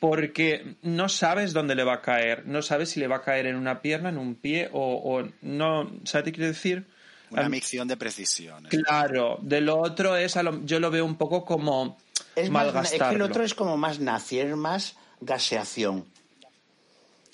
[0.00, 3.46] porque no sabes dónde le va a caer, no sabes si le va a caer
[3.46, 6.86] en una pierna, en un pie o, no, ¿sabes qué quiero decir?
[7.30, 8.64] Una micción de precisión.
[8.64, 11.96] Claro, de lo otro es, yo lo veo un poco como
[12.34, 16.04] es Más, es que el otro es como más nacier, más gaseación.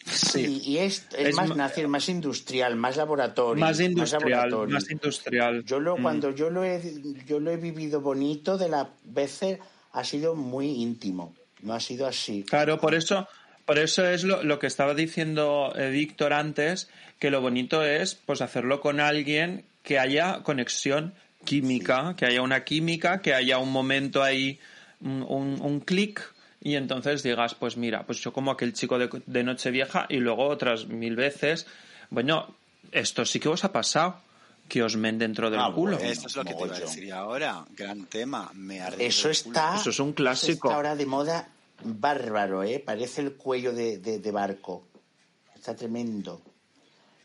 [0.06, 0.60] Sí.
[0.64, 3.60] Y, es, más nacier, más industrial, más laboratorio.
[3.60, 5.64] Más industrial, más, industrial.
[5.64, 6.02] Yo lo, mm.
[6.02, 6.80] cuando yo lo, he,
[7.26, 9.58] yo lo he vivido bonito de las veces
[9.92, 11.34] ha sido muy íntimo.
[11.62, 12.44] No ha sido así.
[12.44, 13.26] Claro, por eso,
[13.64, 18.42] por eso es lo, que estaba diciendo eh, Víctor antes, que lo bonito es pues
[18.42, 21.14] hacerlo con alguien que haya conexión
[21.44, 24.58] química, que haya una química, que haya un momento ahí,
[25.00, 29.44] un, un, clic, y entonces digas, pues mira, pues yo como aquel chico de, de
[29.44, 31.66] Nochevieja y luego otras mil veces,
[32.10, 32.56] bueno,
[32.90, 34.16] esto sí que os ha pasado
[34.68, 35.98] que os men dentro del ah, culo.
[35.98, 37.64] Eso es lo que te iba a decir ahora.
[37.76, 38.50] Gran tema.
[38.54, 39.76] Me eso está.
[39.76, 40.68] Eso es un clásico.
[40.68, 41.48] Eso ahora de moda
[41.82, 42.80] bárbaro, ¿eh?
[42.80, 44.86] Parece el cuello de, de, barco.
[45.54, 46.40] Está tremendo.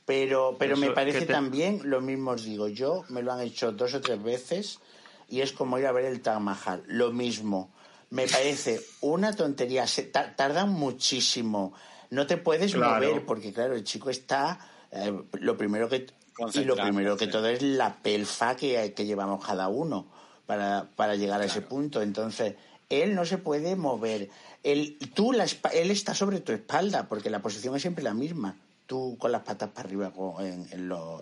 [0.10, 3.94] Pero, pero me parece también, lo mismo os digo, yo me lo han hecho dos
[3.94, 4.80] o tres veces
[5.28, 6.82] y es como ir a ver el Taj Mahal.
[6.88, 7.70] Lo mismo.
[8.10, 9.86] Me parece una tontería.
[9.86, 11.74] Se tardan muchísimo.
[12.10, 14.58] No te puedes mover porque, claro, el chico está.
[14.92, 16.08] Eh, lo primero que
[16.56, 20.08] y lo primero que todo es la pelfa que, que llevamos cada uno
[20.48, 22.02] para, para llegar a ese punto.
[22.02, 22.56] Entonces,
[22.90, 24.32] él no se puede mover.
[24.64, 28.58] Él, tú él está sobre tu espalda, porque la posición es siempre la misma.
[28.90, 31.22] Tú con las patas para arriba en, en, los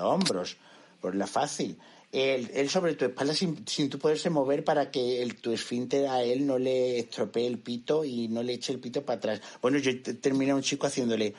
[0.00, 0.56] hombros,
[1.00, 1.78] por la fácil.
[2.10, 6.08] Él, él, sobre tu espalda sin, sin tú poderse mover para que el, tu esfínter
[6.08, 9.40] a él no le estropee el pito y no le eche el pito para atrás.
[9.62, 11.32] Bueno, yo terminé a un chico haciéndole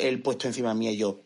[0.00, 1.20] él puesto encima mía y yo.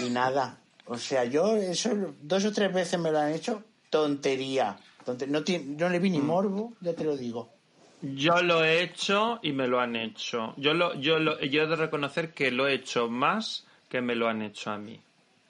[0.00, 0.60] Y nada.
[0.84, 3.64] O sea, yo eso dos o tres veces me lo han hecho.
[3.88, 4.78] Tontería.
[5.26, 5.40] no,
[5.78, 6.26] no le vi ni mm.
[6.26, 7.59] morbo, ya te lo digo.
[8.02, 10.54] Yo lo he hecho y me lo han hecho.
[10.56, 14.14] Yo, lo, yo, lo, yo he de reconocer que lo he hecho más que me
[14.14, 15.00] lo han hecho a mí.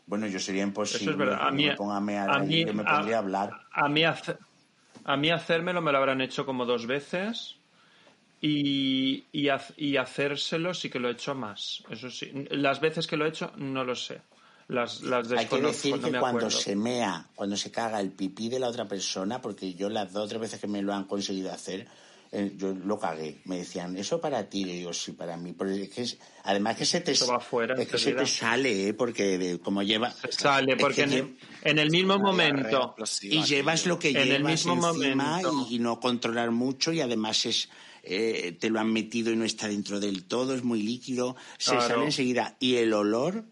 [0.07, 1.05] Bueno, yo sería imposible.
[1.05, 1.38] Eso es verdad.
[1.40, 3.53] A mí, a mí, me podría hablar.
[3.72, 7.57] A mí, a mí hacérmelo me lo habrán hecho como dos veces
[8.40, 11.84] y, y, hacérselo sí que lo he hecho más.
[11.90, 12.32] Eso sí.
[12.51, 14.20] Las veces que lo he hecho no lo sé.
[14.68, 18.61] Las, las Hay que decir que cuando se mea, cuando se caga el pipí de
[18.61, 21.53] la otra persona, porque yo las dos o tres veces que me lo han conseguido
[21.53, 21.86] hacer,
[22.33, 23.41] eh, yo lo cagué.
[23.45, 24.64] Me decían, ¿eso para ti?
[24.64, 25.53] Le digo, sí, para mí.
[25.53, 28.95] Porque es que, además que se te, que se te sale, ¿eh?
[28.95, 30.14] porque como lleva...
[30.31, 31.03] sale, porque
[31.62, 32.95] en, el, mismo momento...
[33.22, 37.47] Y llevas lo que en el mismo encima y, y no controlar mucho y además
[37.47, 37.68] es
[38.03, 41.78] eh, te lo han metido y no está dentro del todo, es muy líquido, se
[41.81, 42.57] sale enseguida.
[42.59, 43.45] Y el olor,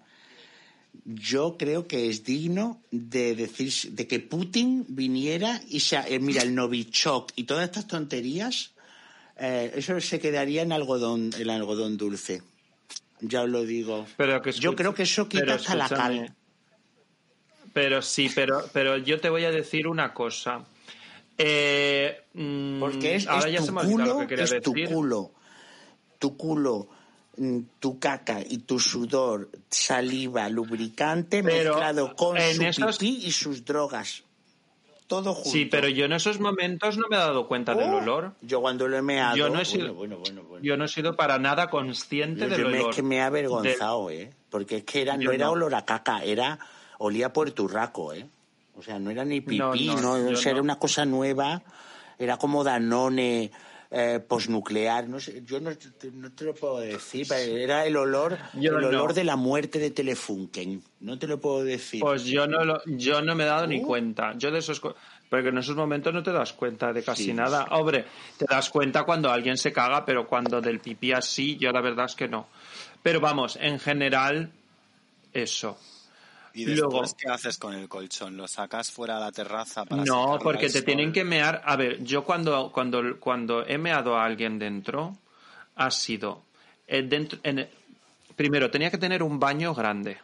[1.10, 6.42] yo creo que es digno de decir, de que Putin viniera y se, eh, mira,
[6.42, 8.72] el Novichok y todas estas tonterías,
[9.38, 12.42] eh, eso se quedaría en algodón, el algodón dulce.
[13.22, 14.06] Ya os lo digo.
[14.18, 16.36] Pero yo creo que eso quita hasta la cal.
[17.72, 20.66] Pero sí, pero, pero yo te voy a decir una cosa.
[21.38, 25.32] Eh, mm, Porque es, tu culo, es tu culo,
[26.18, 26.88] tu culo,
[27.80, 32.60] tu caca y tu sudor, saliva, lubricante mezclado con su
[32.98, 34.24] pipí y sus drogas.
[35.06, 35.50] todo junto.
[35.50, 38.34] Sí, pero yo en esos momentos no me he dado cuenta del Oh, olor.
[38.42, 39.36] Yo cuando lo he meado...
[39.36, 40.42] Yo no he sido- Bueno, bueno, bueno.
[40.50, 40.64] bueno.
[40.64, 42.90] Yo no he sido para nada consciente Yo- del yo olor.
[42.90, 44.34] es que me he avergonzado, ¿eh?
[44.50, 45.52] Porque es que era, no era no.
[45.52, 46.58] olor a caca, era...
[46.98, 48.26] Olía a puerturraco, ¿eh?
[48.76, 51.04] O sea, no era ni pipí, No, no, no, o yo sea, era una cosa
[51.06, 51.62] nueva,
[52.18, 53.50] era como Danone
[53.90, 57.96] eh, posnuclear, no sé, yo no, te- no te lo puedo decir, pero era el
[57.96, 58.88] olor, Yo el no.
[58.88, 62.00] olor de la muerte de Telefunken, no te lo puedo decir.
[62.00, 63.68] Pues yo no, lo- yo no me he dado Uh.
[63.68, 64.34] ni cuenta.
[64.36, 64.80] Yo de esos...
[65.30, 67.64] Porque en esos momentos no te das cuenta de casi Sí, nada.
[67.64, 67.68] sí.
[67.72, 68.06] Hombre,
[68.38, 72.06] te das cuenta cuando alguien se caga, pero cuando del pipí así, yo la verdad
[72.06, 72.46] es que no.
[73.02, 74.50] Pero vamos, en general,
[75.34, 75.78] eso.
[76.58, 78.36] ¿Y después Luego- qué haces con el colchón?
[78.36, 80.84] ¿Lo sacas fuera a la terraza para No, porque te sol?
[80.84, 81.62] tienen que mear.
[81.64, 85.16] A ver, yo cuando, cuando, cuando he meado a alguien dentro,
[85.76, 86.42] ha sido.
[86.88, 87.68] eh, dentro, en,
[88.34, 90.16] primero, tenía que tener un baño grande.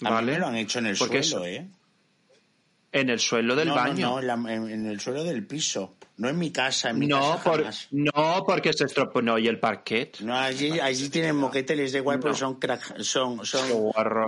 [0.00, 0.32] a mí ¿Vale?
[0.32, 1.68] me lo han hecho en el Porque suelo, eso- ¿eh?
[3.00, 4.06] En el suelo del no, baño.
[4.06, 6.98] No, no, en, la- en- en el suelo del piso, no en mi casa, en
[6.98, 7.88] mi No, casa por- jamás.
[7.90, 9.22] no, porque se estropeó.
[9.22, 10.20] No, y el parquet.
[10.20, 12.22] No, allí, allí tienen moquete, les da igual, No.
[12.22, 13.70] porque son crack- son, son,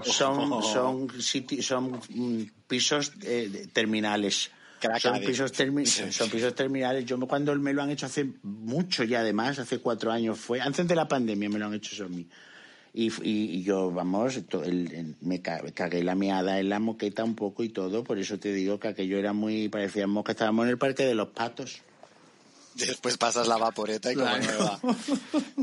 [0.04, 4.50] son, son, siti- son mm, pisos eh, terminales.
[4.98, 7.04] Son pisos, termi- son pisos terminales.
[7.04, 10.58] Yo me- cuando me lo han hecho hace mucho ya, además, hace cuatro años fue,
[10.60, 12.26] antes de la pandemia me lo han hecho eso a mí.
[12.92, 17.36] Y, y- y yo, vamos, el- me ca- cagué la meada en la moqueta un
[17.36, 20.70] poco y todo, por eso te digo que aquello era muy, parecíamos que estábamos en
[20.70, 21.82] el parque de los patos.
[22.74, 24.44] Después pasas la vaporeta y como Claro.
[24.44, 24.80] nueva.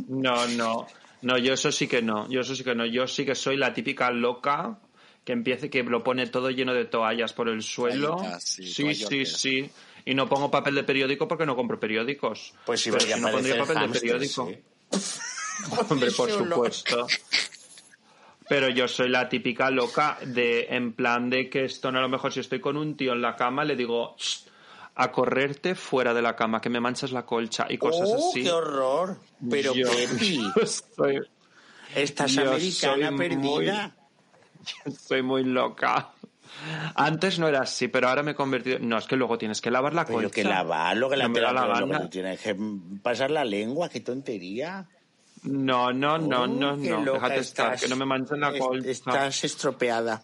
[0.07, 0.88] No, no.
[1.21, 2.30] No, yo eso sí que no.
[2.30, 2.86] Yo eso sí que no.
[2.86, 4.78] Yo sí que soy la típica loca
[5.25, 8.15] que empiece, que lo pone todo lleno de toallas por el suelo.
[8.17, 9.69] Toallitas, sí, sí, sí.
[10.05, 12.53] Y no pongo papel de periódico porque no compro periódicos.
[12.65, 14.47] Pues sí, Pero si no pondría papel de periódico.
[14.47, 14.57] ¿sí?
[15.89, 17.07] Hombre, por supuesto.
[18.49, 22.09] Pero yo soy la típica loca de, en plan de que esto no a lo
[22.09, 24.45] mejor si estoy con un tío en la cama le digo "Shh,
[24.95, 28.43] a correrte fuera de la cama, que me manchas la colcha y cosas ¡Oh, así.
[28.43, 29.19] qué horror!
[29.49, 29.87] Pero Yo-
[30.55, 31.19] yo soy,
[31.93, 33.95] estás yo americana soy perdida.
[35.07, 36.11] soy muy loca.
[36.95, 38.79] Antes no era así, pero ahora me he convertido.
[38.79, 40.31] No, es que luego tienes que lavar la Pero colcha.
[40.33, 41.33] que lavarlo, que la No
[41.85, 42.55] la tienes que
[43.03, 44.87] pasar la lengua, qué tontería.
[45.47, 47.13] No, no, no, Oh, no, no.
[47.13, 47.81] Déjate estar, estás.
[47.81, 48.89] que no me manchen la colcha.
[48.89, 50.23] Estás estropeada.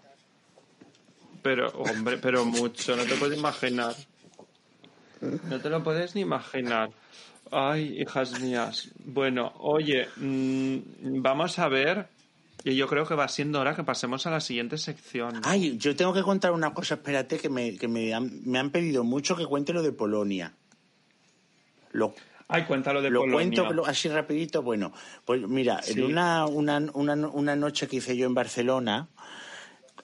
[1.41, 3.93] Pero, hombre, pero mucho, no te puedes imaginar.
[5.21, 6.89] No te lo puedes ni imaginar.
[7.51, 8.89] Ay, hijas mías.
[9.05, 12.07] Bueno, oye, mm, vamos a ver.
[12.65, 15.41] Y yo creo que va siendo hora que pasemos a la siguiente sección.
[15.43, 18.69] Ay, yo tengo que contar una cosa, espérate, que me, que me, han, me han
[18.71, 20.53] pedido mucho que cuente lo de Polonia.
[21.91, 22.15] Lo,
[22.47, 23.63] Ay, cuéntalo de lo Polonia.
[23.63, 24.61] cuento así rapidito.
[24.61, 24.91] Bueno,
[25.25, 25.93] pues mira, Sí.
[25.93, 29.09] en una, una, una, una noche que hice yo en Barcelona,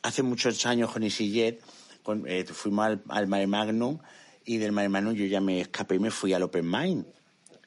[0.01, 1.61] hace muchos años con EasyJet,
[2.03, 3.99] con- eh, fuimos al, al Mare Magnum
[4.45, 7.05] y del Mare Magnum yo ya me escapé y me fui al Open Mind.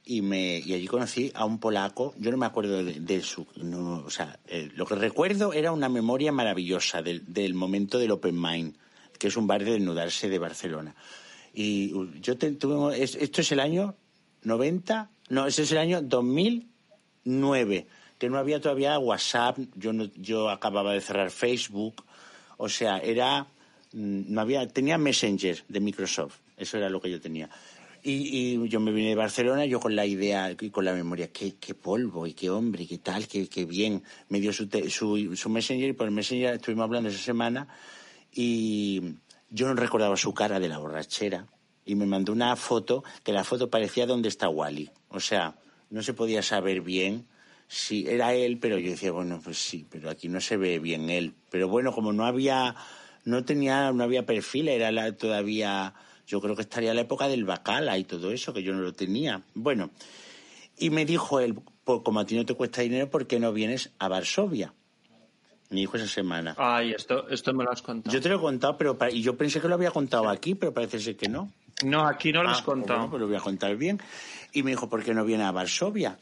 [0.04, 3.46] Y, me, y allí conocí a un polaco, yo no me acuerdo de, de su...
[3.62, 8.10] no, o sea, eh, lo que recuerdo era una memoria maravillosa del, del momento del
[8.10, 8.76] Open Mind,
[9.16, 10.96] que es un bar de desnudarse de Barcelona.
[11.54, 13.94] Y uh, yo te- tuve, es- esto es el año
[14.42, 17.86] 90, no, este es el año 2009,
[18.18, 22.04] que no había todavía WhatsApp, yo, no, yo acababa de cerrar Facebook,
[22.56, 23.46] o sea, era,
[23.92, 27.48] mm, no había, tenía Messenger de Microsoft, eso era lo que yo tenía.
[28.04, 31.32] Y, y yo me vine de Barcelona, yo con la idea y con la memoria,
[31.32, 34.02] qué, qué polvo y qué hombre qué tal, qué, qué bien.
[34.28, 37.68] Me dio su, su, su Messenger y por el Messenger estuvimos hablando esa semana
[38.32, 39.00] y
[39.50, 41.46] yo no recordaba su cara de la borrachera
[41.84, 44.90] y me mandó una foto que la foto parecía donde está Wally.
[45.08, 45.56] O sea,
[45.90, 47.26] no se podía saber bien
[47.68, 51.10] si era él, pero yo decía, bueno, pues sí, pero aquí no se ve bien
[51.10, 51.34] él.
[51.50, 52.74] Pero bueno, como no había,
[53.24, 55.94] no tenía, no había perfil, era la, todavía,
[56.26, 58.92] yo creo que estaría la época del bacala y todo eso, que yo no lo
[58.92, 59.42] tenía.
[59.54, 59.90] Bueno,
[60.78, 61.54] y me dijo él,
[61.84, 64.74] "Pues como a ti no te cuesta dinero, ¿por qué no vienes a Varsovia?
[65.70, 66.54] Me dijo esa semana.
[66.58, 68.12] Ay, esto, esto me lo has contado.
[68.12, 70.74] Yo te lo he contado, pero y yo pensé que lo había contado aquí, pero
[70.74, 71.50] parece ser que no.
[71.84, 72.98] No, aquí no lo has Ah, pues contado.
[72.98, 74.00] bueno, pues lo voy a contar bien.
[74.52, 76.18] Y me dijo, ¿por qué no viene a Varsovia?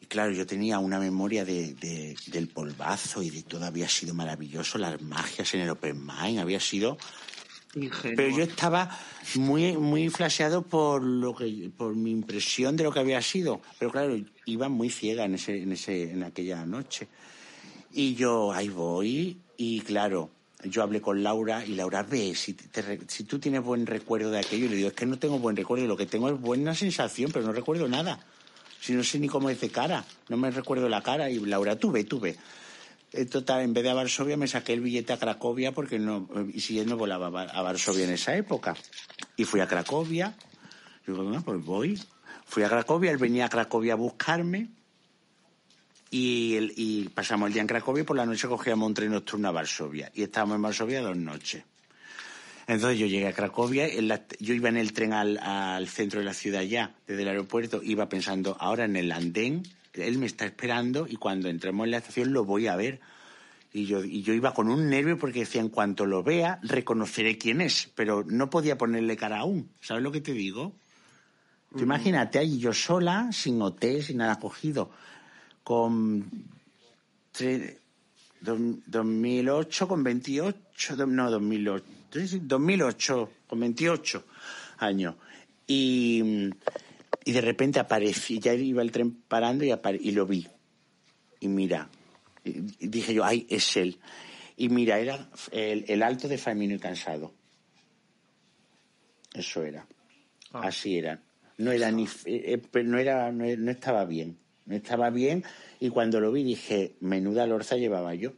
[0.00, 4.14] Y claro, yo tenía una memoria de, de- del polvazo y de todo había sido
[4.14, 6.96] maravilloso, las magias en el Open Mind, había sido...
[7.74, 8.16] Ingenuo.
[8.16, 8.90] Pero yo estaba
[9.36, 13.62] muy, muy flasheado por, lo que, por mi impresión de lo que había sido.
[13.78, 17.08] Pero claro, iba muy ciega en, ese, en, ese, en aquella noche.
[17.94, 20.28] Y yo ahí voy y claro,
[20.64, 24.38] yo hablé con Laura y Laura ve si, te si tú tienes buen recuerdo de
[24.38, 24.66] aquello.
[24.66, 27.30] Y le digo, es que no tengo buen recuerdo, lo que tengo es buena sensación,
[27.32, 28.18] pero no recuerdo nada.
[28.80, 31.30] Si no sé ni cómo es de cara, no me recuerdo la cara.
[31.30, 32.36] Y Laura, tú ve, tú ve.
[33.12, 36.28] En total, en vez de a Varsovia me saqué el billete a Cracovia porque no,
[36.52, 38.74] y si él no volaba a Var- a Varsovia en esa época.
[39.36, 40.34] Y fui a Cracovia.
[41.06, 42.00] Digo, bueno, pues voy.
[42.46, 44.70] Fui a Cracovia, él venía a Cracovia a buscarme.
[46.12, 49.10] Y, el- y pasamos el día en Cracovia y por la noche cogíamos un tren
[49.10, 50.12] nocturno a Varsovia.
[50.14, 51.64] Y estábamos en Varsovia dos noches.
[52.66, 56.20] Entonces yo llegué a Cracovia, en la- yo iba en el tren al, al centro
[56.20, 59.62] de la ciudad ya, desde el aeropuerto, iba pensando, ahora en el andén,
[59.94, 63.00] él me está esperando y cuando entremos en la estación lo voy a ver.
[63.72, 67.38] Y yo, y yo iba con un nervio porque decía, en cuanto lo vea, reconoceré
[67.38, 69.70] quién es, pero no podía ponerle cara aún.
[69.80, 70.74] ¿Sabes lo que te digo?
[71.74, 74.90] Tú imagínate ahí yo sola, sin hotel, sin nada cogido,
[75.64, 76.30] con
[77.36, 77.76] tre-
[78.40, 84.24] dos- 2008 con 28, do- no, 2008, sí, sí, 2008 con 28
[84.78, 85.14] años.
[85.66, 86.50] Y,
[87.24, 90.46] y de repente aparecí, ya iba el tren parando y, apare- y lo vi.
[91.40, 91.88] Y mira,
[92.44, 92.52] y,
[92.88, 93.98] dije yo, ay, es él.
[94.56, 97.32] Y mira, era el, el alto de Famino y Cansado.
[99.34, 99.86] Eso era.
[100.52, 100.62] Ah.
[100.64, 101.20] Así era.
[101.58, 104.36] No era ni, eh, eh, no era, no, no estaba bien.
[104.74, 105.44] Estaba bien.
[105.80, 108.32] Y cuando lo vi dije, menuda lorza llevaba yo.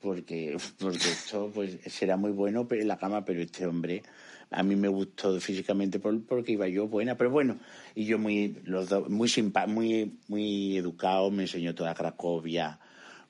[0.00, 4.02] Porque, porque esto pues será muy bueno pero en la cama, pero este hombre
[4.50, 7.58] a mí me gustó físicamente por- porque iba yo buena, pero bueno,
[7.94, 12.80] y yo muy, los dos, muy simpa, muy, muy educado, me enseñó toda Cracovia,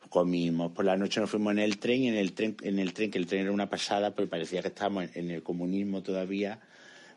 [0.09, 3.11] comimos, por la noche nos fuimos en el tren, en el tren, en el tren,
[3.11, 6.61] que el tren era una pasada, pues parecía que estábamos en el comunismo todavía,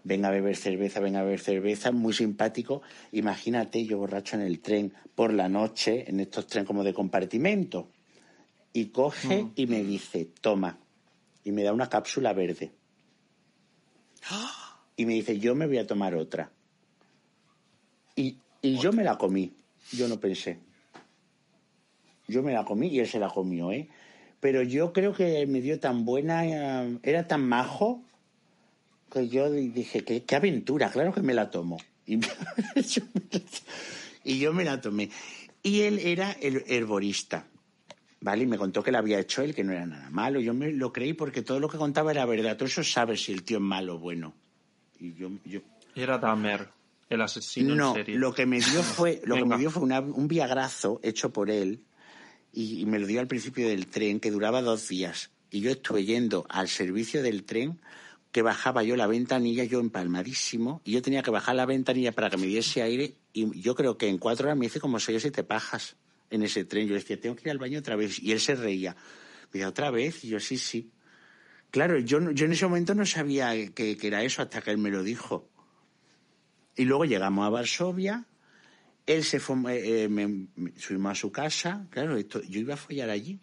[0.04, 2.82] venga a beber cerveza, venga a beber cerveza, muy simpático.
[3.12, 7.90] Imagínate yo borracho en el tren por la noche, en estos tren como de compartimento.
[8.74, 10.80] Y coge y me dice, toma.
[11.44, 12.72] Y me da una cápsula verde.
[14.96, 16.52] Y me dice, yo me voy a tomar otra.
[18.16, 19.52] Y, y yo me la comí.
[19.92, 20.60] Yo no pensé.
[22.28, 23.90] Yo me la comí y él se la comió, ¿eh?
[24.40, 28.04] Pero yo creo que me dio tan buena, eh, era tan majo,
[29.14, 31.78] que yo di- dije, qué, qué aventura, claro que me la tomo.
[32.06, 32.20] Y,
[32.76, 33.42] yo me la-
[34.26, 35.10] y yo me la tomé.
[35.62, 37.48] Y él era el herborista,
[38.20, 38.44] ¿vale?
[38.44, 40.40] Y me contó que lo había hecho él, que no era nada malo.
[40.42, 42.58] Yo me lo creí porque todo lo que contaba era verdad.
[42.58, 44.34] Tú eso sabes si el tío es malo o bueno.
[45.00, 45.62] Y yo, yo
[45.96, 46.68] Era Dahmer,
[47.10, 48.16] el asesino no, en serie.
[48.18, 51.50] lo que me dio fue, lo que me dio fue una- un viagrazo hecho por
[51.50, 51.86] él
[52.52, 55.32] y, y me lo dio al principio del tren que duraba dos días.
[55.52, 57.80] Y yo estuve yendo al servicio del tren
[58.34, 62.30] que bajaba yo la ventanilla, yo empalmadísimo, y yo tenía que bajar la ventanilla para
[62.30, 65.18] que me diese aire y yo creo que en cuatro horas me hice como seis
[65.18, 65.96] o siete pajas
[66.32, 66.88] en ese tren.
[66.88, 68.20] Yo decía, tengo que ir al baño otra vez.
[68.22, 68.96] Y él se reía.
[68.96, 70.24] Me decía, ¿otra vez?
[70.26, 70.92] Y yo, sí, sí.
[71.70, 74.78] Claro, yo, yo en ese momento no sabía que, que era eso hasta que él
[74.80, 75.50] me lo dijo.
[76.76, 78.26] Y luego llegamos a Varsovia,
[79.06, 83.10] él se fue, eh, eh, me- subimos a su casa, claro, yo iba a follar
[83.12, 83.40] allí.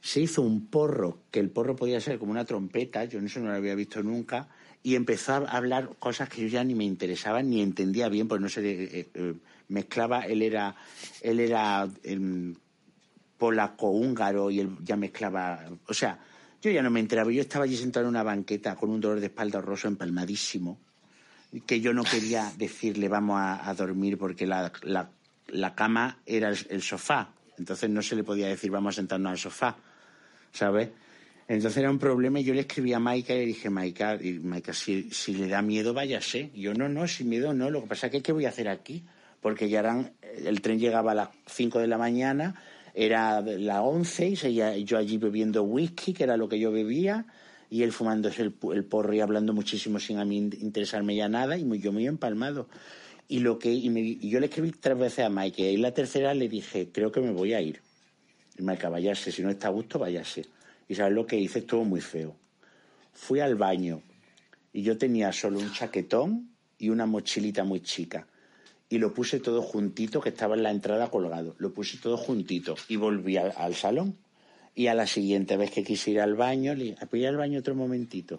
[0.00, 3.48] Se hizo un porro, que el porro podía ser como una trompeta, yo eso no
[3.50, 4.48] lo había visto nunca,
[4.82, 8.42] y empezó a hablar cosas que yo ya ni me interesaban ni entendía bien, porque
[8.42, 9.34] no se eh, eh,
[9.68, 10.76] mezclaba, él era,
[11.22, 12.54] él era em,
[13.38, 16.18] polaco-húngaro y él ya mezclaba, o sea,
[16.62, 19.20] yo ya no me enteraba, yo estaba allí sentado en una banqueta con un dolor
[19.20, 20.78] de espalda horroroso empalmadísimo,
[21.66, 26.82] que yo no quería decirle vamos a, a dormir porque la, la- cama era el
[26.82, 27.32] sofá.
[27.58, 29.76] Entonces no se le podía decir vamos a sentarnos al sofá,
[30.52, 30.90] ¿sabes?
[31.48, 34.40] Entonces era un problema y yo le escribí a Maika y le dije, Maika, y
[34.40, 36.50] Maika si, si le da miedo, váyase.
[36.54, 37.70] Yo, no, no, sin miedo no.
[37.70, 39.04] Lo que pasa es que, ¿qué voy a hacer aquí?
[39.40, 40.12] Porque ya eran,
[40.44, 42.60] el tren llegaba a las 5 de la mañana,
[42.94, 47.26] era las 11 y yo allí bebiendo whisky, que era lo que yo bebía,
[47.70, 51.28] y él fumándose el, el porro y hablando muchísimo sin a mí in- interesarme ya
[51.28, 52.68] nada, y muy- yo muy empalmado.
[53.28, 55.92] Y, lo que, y, me- y yo le escribí tres veces a Mike, y la
[55.92, 57.80] tercera le dije, creo que me voy a ir.
[58.58, 60.44] Y Mike, váyase, si no está a gusto, váyase.
[60.88, 62.36] Y sabes lo que hice, estuvo muy feo.
[63.12, 64.02] Fui al baño
[64.72, 68.26] y yo tenía solo un chaquetón y una mochilita muy chica.
[68.88, 71.56] Y lo puse todo juntito, que estaba en la entrada colgado.
[71.58, 74.16] Lo puse todo juntito y volví al, al salón.
[74.76, 77.28] Y a la siguiente vez que quise ir al baño, le dije, voy a ir
[77.30, 78.38] al baño otro momentito.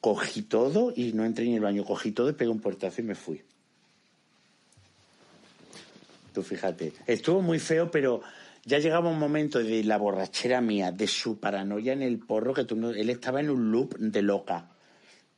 [0.00, 1.84] Cogí todo y no entré en el baño.
[1.84, 3.42] Cogí todo y pegué un portazo y me fui.
[6.32, 6.92] Tú fíjate.
[7.06, 8.20] Estuvo muy feo, pero
[8.64, 12.64] ya llegaba un momento de la borrachera mía, de su paranoia en el porro, que
[12.64, 14.68] tú no- él estaba en un loop de loca.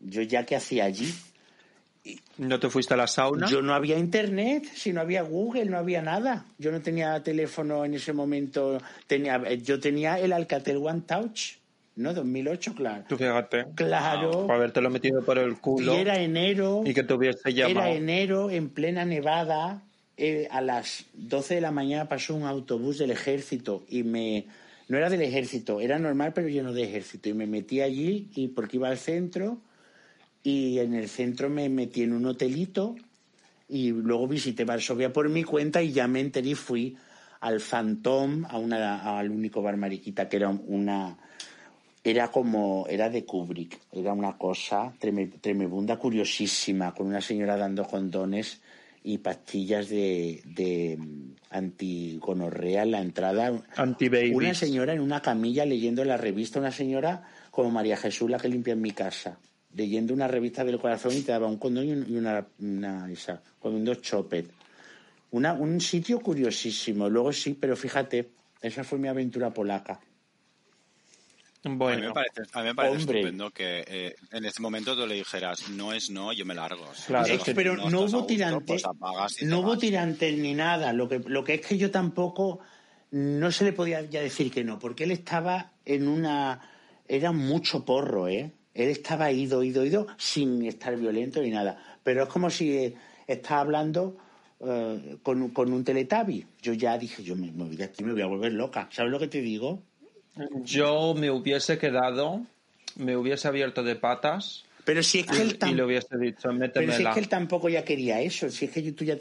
[0.01, 1.13] Yo ya que hacía allí,
[2.39, 3.47] ¿No te fuiste a la sauna?
[3.49, 6.47] yo no había internet, si no había Google, no había nada.
[6.59, 8.79] Yo no tenía teléfono en ese momento.
[9.07, 11.57] Tenía, yo tenía el Alcatel One Touch,
[11.97, 12.15] ¿no?
[12.15, 13.05] 2008, claro.
[13.07, 13.67] Tú fíjate.
[13.75, 14.47] Claro.
[14.47, 15.93] Por habértelo metido por el Y culo.
[15.95, 16.83] era enero.
[16.87, 17.87] Y que te hubiese llamado.
[17.87, 19.83] Era enero, en plena nevada.
[20.23, 24.45] Eh, a las 12 de la mañana pasó un autobús del ejército y me,
[24.87, 27.31] no era del ejército, era normal pero lleno de ejército.
[27.31, 29.57] Y me metí allí y porque iba al centro
[30.43, 32.97] y en el centro me metí en un hotelito
[33.67, 36.99] y luego visité Varsovia por mi cuenta y ya me enteré y fui
[37.41, 41.17] al Phantom, a una, al único bar mariquita que era una
[42.05, 48.61] era como era de Kubrick, era una cosa tremenda, curiosísima, con una señora dando condones
[49.03, 50.99] y pastillas de, de
[51.51, 53.53] antigonorrea en la entrada.
[54.47, 58.49] Una señora en una camilla leyendo la revista, una señora como María Jesús, la que
[58.49, 59.39] limpia en mi casa,
[59.75, 63.85] leyendo una revista del corazón y te daba un condón y una, una esa, con
[63.85, 64.51] dos chopet.
[65.33, 67.09] Una, un sitio curiosísimo.
[67.09, 68.31] Luego sí, pero fíjate,
[68.61, 70.01] esa fue mi aventura polaca.
[71.63, 74.97] Bueno, a mí me parece, a mí me parece estupendo que eh, en ese momento
[74.97, 76.87] tú le dijeras, no es no, yo me largo.
[77.07, 80.93] Claro, pero no, hubo tirantes, pues no hubo tirantes ni nada.
[80.95, 82.61] Lo que, lo que es que yo tampoco,
[83.11, 86.61] no se le podía ya decir que no, porque él estaba en una,
[87.07, 88.53] era mucho porro, ¿eh?
[88.73, 91.77] Él estaba ido, ido, ido, sin estar violento ni nada.
[92.03, 92.95] Pero es como si
[93.27, 94.17] estaba hablando
[94.61, 96.47] eh, con, con, un teletabi.
[96.63, 98.89] Yo ya dije, yo me, me, me voy a volver loca.
[98.91, 99.83] ¿Sabes lo que te digo?
[100.63, 102.43] Yo me hubiese quedado,
[102.97, 104.65] me hubiese abierto de patas.
[104.85, 107.69] Pero si es que él y le hubiese dicho, Pero si es que él tampoco
[107.69, 109.17] ya quería eso, si es que tú ya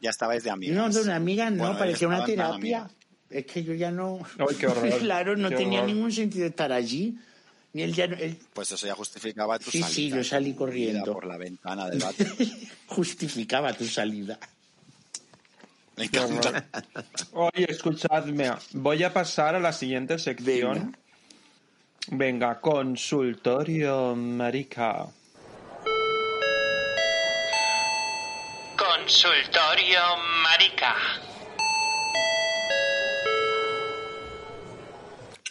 [0.00, 0.76] Ya estabais de amigas.
[0.76, 2.90] No, de una amiga no, parecía una terapia.
[3.30, 4.20] Es que yo ya no...
[4.38, 4.98] Ay, qué horror.
[5.00, 7.16] claro, no tenía ningún sentido estar allí.
[7.72, 8.08] Ni él ya,
[8.52, 9.88] Pues eso ya justificaba tu salida.
[9.88, 11.12] Sí, sí, yo salí corriendo.
[11.12, 12.28] Por la ventana del váter.
[12.86, 14.38] justificaba tu salida.
[15.96, 16.64] Me encanta.
[17.32, 20.96] Oye, escuchadme, voy a pasar a la siguiente sección.
[22.08, 25.06] Venga, consultorio marica.
[28.76, 30.00] Consultorio
[30.42, 30.96] marica.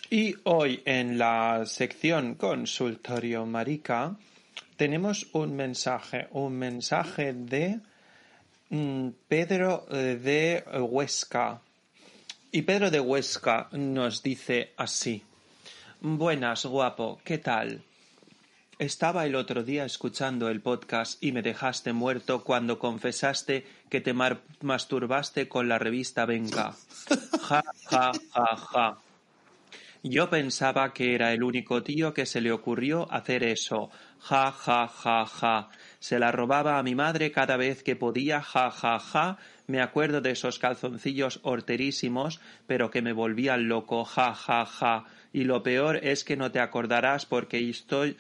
[0.10, 4.16] Y hoy en la sección consultorio marica
[4.76, 7.80] tenemos un mensaje, un mensaje de
[9.28, 11.62] Pedro eh, de Huesca.
[12.52, 15.22] Y Pedro de Huesca nos dice así.
[16.02, 17.84] Buenas, guapo, ¿qué tal?
[18.80, 24.16] Estaba el otro día escuchando el podcast y me dejaste muerto cuando confesaste que te
[24.62, 26.76] masturbaste con la revista Venga.
[27.42, 28.98] Ja, ja, ja, ja.
[30.02, 33.92] Yo pensaba que era el único tío que se le ocurrió hacer eso.
[34.20, 35.70] Ja, ja, ja, ja.
[36.04, 39.38] Se la robaba a mi madre cada vez que podía, ja, ja, ja.
[39.68, 45.06] Me acuerdo de esos calzoncillos horterísimos, pero que me volvían loco, ja, ja, ja.
[45.32, 48.18] Y lo peor es que no te acordarás porque estoy,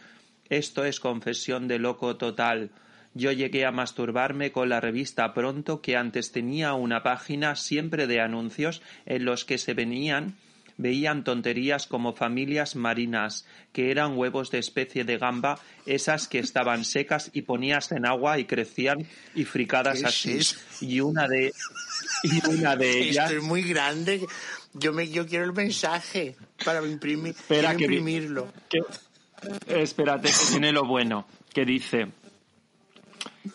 [0.48, 2.70] esto es confesión de loco total.
[3.16, 8.22] Yo llegué a masturbarme con la revista Pronto, que antes tenía una página siempre de
[8.22, 10.38] anuncios en los que se venían
[10.78, 16.86] veían tonterías como familias marinas, que eran huevos de especie de gamba, esas que estaban
[16.86, 20.40] secas y ponías en agua y crecían y fricadas así.
[20.82, 21.54] Y una de
[22.24, 23.30] y una de ellas.
[23.30, 24.26] Esto es muy grande.
[24.74, 28.52] Yo me yo quiero el mensaje para imprimir, Espera, imprimirlo.
[29.68, 32.08] espérate, que tiene lo bueno, que dice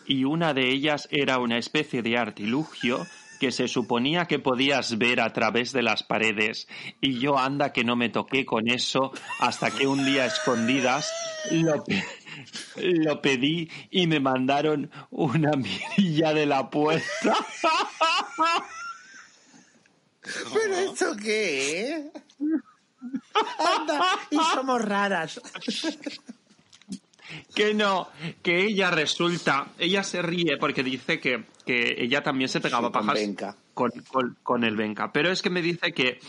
[0.06, 3.06] y una de ellas era una especie de artilugio
[3.38, 6.68] que se suponía que podías ver a través de las paredes
[7.00, 11.12] y yo anda que no me toqué con eso hasta que un día escondidas
[11.50, 11.84] lo,
[12.76, 17.36] lo pedí y me mandaron una mirilla de la puerta.
[20.52, 22.10] ¿Pero esto qué?
[23.58, 25.40] Anda, y somos raras.
[27.54, 28.08] Que no,
[28.42, 33.18] que ella resulta, ella se ríe porque dice que, que ella también se pegaba pajas
[33.74, 33.90] con,
[34.42, 35.12] con, el Benca.
[35.12, 36.20] Pero es que me dice que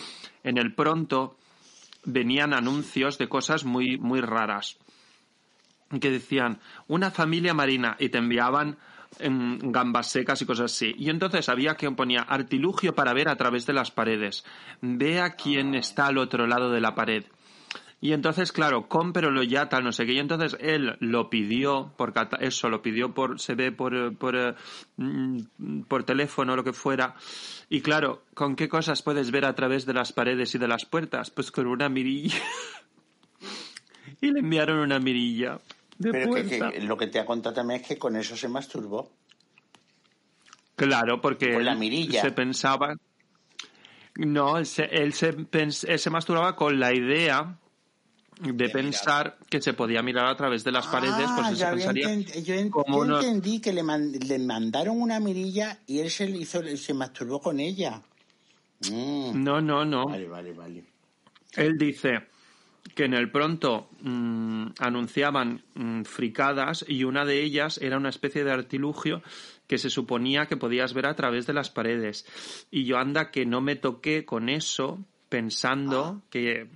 [0.43, 1.38] en el pronto
[2.04, 4.78] venían anuncios de cosas muy, muy raras.
[6.02, 8.78] Que decían, una familia marina y te enviaban
[9.18, 10.93] en gambas secas y cosas así.
[10.97, 14.45] Y entonces había que ponía artilugio para ver a través de las paredes.
[14.82, 17.26] Ve a quién está al otro lado de la pared.
[18.02, 20.13] Y entonces, claro, cómprelo ya, tal, no sé qué.
[20.13, 24.55] Y entonces él lo pidió, porque eso lo pidió por, se ve por, por, eh,
[24.96, 27.16] mm, por teléfono, lo que fuera.
[27.70, 30.86] Y claro, ¿con qué cosas puedes ver a través de las paredes y de las
[30.86, 31.30] puertas?
[31.30, 32.38] Pues con una mirilla.
[34.21, 35.59] y le enviaron una mirilla.
[35.97, 39.12] De Pero Que, lo que te ha contado también es que con eso se masturbó.
[40.78, 42.21] Claro, porque con la mirilla.
[42.21, 42.96] se pensaba.
[44.16, 47.58] No, él se, él se, él se masturbaba con la idea
[48.39, 52.53] de pensar que se podía mirar a través de las paredes, pues se pensaría yo,
[52.53, 58.01] entendí que le, le, mandaron una mirilla y él se hizo se masturbó con ella.
[58.89, 59.43] Mm.
[59.43, 60.05] No, no, no.
[60.05, 60.83] Vale, vale, vale.
[61.55, 62.28] Él dice
[62.95, 68.43] que en el pronto mm, anunciaban mm, fricadas y una de ellas era una especie
[68.43, 69.21] de artilugio
[69.67, 72.25] que se suponía que podías ver a través de las paredes.
[72.71, 74.99] Y yo anda que no me toqué con eso
[75.29, 76.70] pensando que,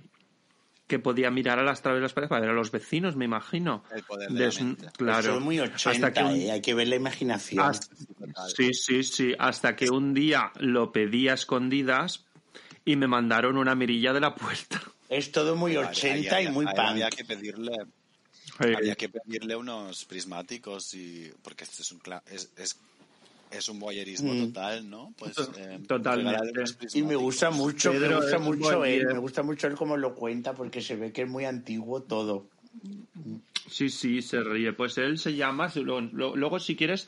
[0.86, 3.24] que podía mirar a las través de las paredes para ver a los vecinos, me
[3.24, 3.84] imagino.
[3.94, 4.86] El poder de la Des- mente.
[4.96, 5.20] claro.
[5.20, 6.50] Eso es muy 80, Hasta que un- ¿eh?
[6.52, 7.64] hay que ver la imaginación.
[7.64, 7.96] hasta-
[8.54, 9.34] sí, sí, sí.
[9.38, 12.24] Hasta que un día lo pedí a escondidas
[12.84, 14.82] y me mandaron una mirilla de la puerta.
[15.08, 16.78] Es todo muy Ahí- 80 ahí- y muy punk.
[16.78, 17.72] Había que pedirle,
[18.58, 22.78] había que pedirle unos prismáticos y porque este es un cla- es, es,
[23.58, 24.46] es un voyerismo Mm.
[24.46, 25.12] total, ¿no?
[25.18, 26.62] Pues eh, Totalmente.
[26.94, 30.14] Y me gusta mucho, Pedro me gusta mucho él, me gusta mucho él como lo
[30.14, 32.46] cuenta porque se ve que es muy antiguo todo.
[33.70, 34.72] Sí, sí, se ríe.
[34.72, 35.70] Pues él se llama.
[35.76, 36.00] Luego,
[36.36, 37.06] luego, si quieres,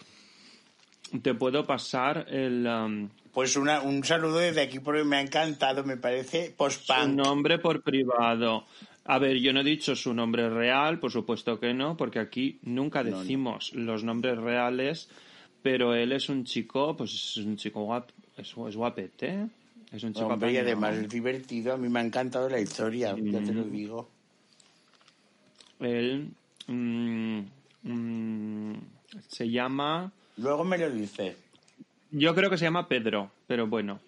[1.23, 2.67] te puedo pasar el.
[2.67, 7.09] um, Pues una, un saludo desde aquí porque me ha encantado, me parece su post-punk.
[7.15, 8.65] nombre por privado.
[9.09, 12.59] A ver, yo no he dicho su nombre real, por supuesto que no, porque aquí
[12.63, 13.21] nunca No, no.
[13.21, 15.09] decimos los nombres reales,
[15.67, 19.49] pero él es un chico, pues es un chico guap, es, es guapete,
[19.91, 23.17] es un chico Hombre, y además es divertido, a mí me ha encantado la historia,
[23.17, 24.09] ya te lo digo.
[25.81, 26.31] Él
[26.69, 27.41] mm,
[27.83, 28.75] mm,
[29.27, 31.37] se llama, Luego me lo dice.
[32.13, 33.99] yo creo que se llama Pedro, pero bueno.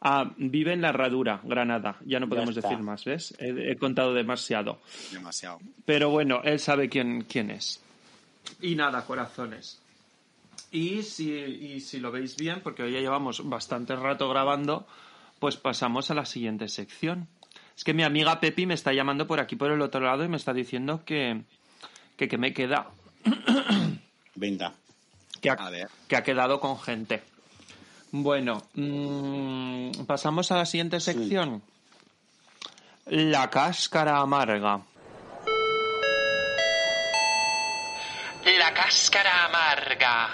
[0.00, 1.96] Ah, vive en la Herradura, Granada.
[2.04, 3.34] Ya no podemos decir más, ¿ves?
[3.40, 4.78] He- he contado demasiado.
[5.10, 5.58] Demasiado.
[5.84, 7.80] Pero bueno, él sabe quién, quién es.
[8.60, 9.80] Y nada, corazones.
[10.76, 14.86] Y si, y si lo veis bien, porque hoy ya llevamos bastante rato grabando,
[15.38, 17.28] pues pasamos a la siguiente sección.
[17.74, 20.28] Es que mi amiga Pepi me está llamando por aquí por el otro lado y
[20.28, 21.44] me está diciendo que,
[22.18, 22.90] que, que me queda,
[24.34, 24.74] Venga.
[25.40, 25.88] que A ha, ver.
[26.08, 27.22] que ha quedado con gente.
[28.12, 31.62] Bueno, mm, pasamos a la siguiente sección.
[33.06, 34.82] La cáscara amarga.
[38.58, 40.28] La cáscara amarga.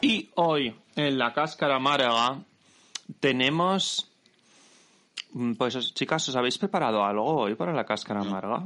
[0.00, 2.38] Y hoy en la cáscara amarga
[3.20, 4.08] tenemos...
[5.32, 8.62] mm, Pues chicas, ¿os habéis preparado algo hoy para la cáscara amarga?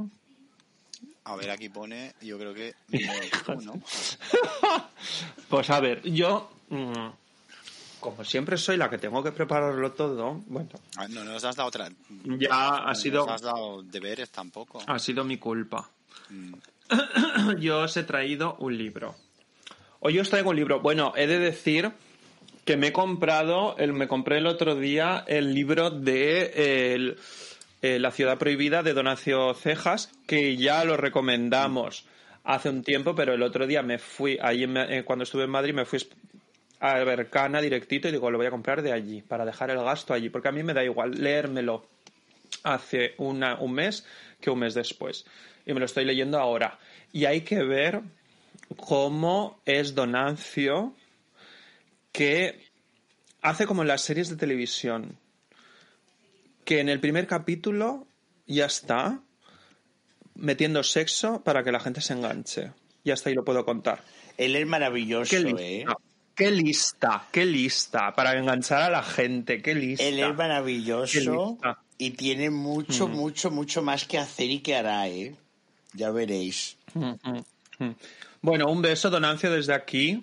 [1.26, 2.74] A ver, aquí pone, yo creo que
[3.62, 3.74] ¿no?
[5.48, 7.08] Pues a ver, yo, mm,
[8.00, 10.68] como siempre soy la que tengo que prepararlo todo, bueno,
[11.08, 11.88] No nos has dado otra.
[12.38, 14.82] ya ha no sido, nos has dado deberes tampoco.
[14.86, 15.88] ha sido mi culpa.
[16.28, 16.54] Mm.
[17.60, 19.14] Yo os he traído un libro.
[20.06, 20.80] Hoy os traigo un libro.
[20.80, 21.90] Bueno, he de decir
[22.66, 27.16] que me he comprado, me compré el otro día el libro de
[27.80, 32.04] eh, La ciudad prohibida de Donacio Cejas, que ya lo recomendamos
[32.42, 35.50] hace un tiempo, pero el otro día me fui, ahí en eh, cuando estuve en
[35.50, 35.98] Madrid, me fui
[36.80, 40.12] a Bercana directito y digo, lo voy a comprar de allí, para dejar el gasto
[40.12, 41.86] allí, porque a mí me da igual leérmelo
[42.62, 44.06] hace un mes
[44.38, 45.24] que un mes después.
[45.64, 46.78] Y me lo estoy leyendo ahora.
[47.10, 48.02] Y hay que ver
[48.76, 50.94] cómo es Donancio
[52.12, 52.70] que
[53.42, 55.18] hace como en las series de televisión.
[56.64, 58.06] Que en el primer capítulo
[58.46, 59.20] ya está
[60.34, 62.72] metiendo sexo para que la gente se enganche.
[63.02, 64.02] Y hasta ahí lo puedo contar.
[64.38, 65.84] Él es maravilloso, Qué ¿eh?
[65.84, 65.96] lista,
[66.34, 70.04] qué lista, qué lista para enganchar a la gente, qué lista.
[70.04, 71.58] Él es maravilloso
[71.98, 73.12] y tiene mucho, Mm.
[73.12, 75.36] mucho, mucho más que hacer y que hará, ¿eh?
[75.92, 76.76] Ya veréis.
[76.94, 77.12] Mm,
[77.78, 77.94] mm.
[78.44, 80.22] Bueno, un beso, Donancio, desde aquí.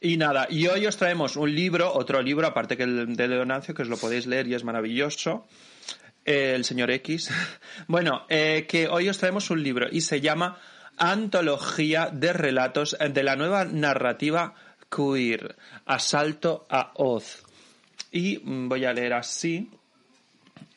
[0.00, 3.74] Y nada, y hoy os traemos un libro, otro libro, aparte que el de Donancio,
[3.74, 5.48] que os lo podéis leer y es maravilloso.
[6.24, 7.28] el señor X.
[7.88, 10.60] Bueno, eh, que hoy os traemos un libro y se llama
[10.96, 14.54] Antología de Relatos de la nueva narrativa
[14.88, 15.56] queer,
[15.86, 17.42] Asalto a Oz.
[18.12, 19.68] Y voy a leer así.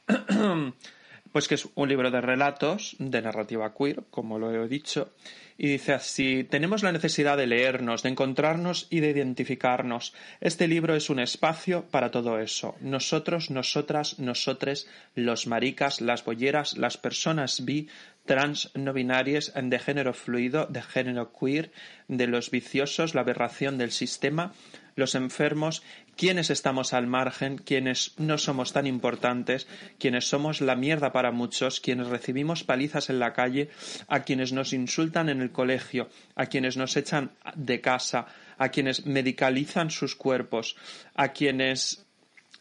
[1.31, 5.11] pues que es un libro de relatos de narrativa queer, como lo he dicho,
[5.57, 10.13] y dice así, tenemos la necesidad de leernos, de encontrarnos y de identificarnos.
[10.41, 12.75] Este libro es un espacio para todo eso.
[12.81, 17.87] Nosotros, nosotras, nosotres, los maricas, las bolleras, las personas bi,
[18.25, 21.71] trans, no binarias, de género fluido, de género queer,
[22.07, 24.53] de los viciosos, la aberración del sistema,
[24.95, 25.81] los enfermos,
[26.15, 29.67] quienes estamos al margen, quienes no somos tan importantes,
[29.99, 33.69] quienes somos la mierda para muchos, quienes recibimos palizas en la calle,
[34.07, 39.05] a quienes nos insultan en el colegio, a quienes nos echan de casa, a quienes
[39.05, 40.75] medicalizan sus cuerpos,
[41.15, 42.05] a quienes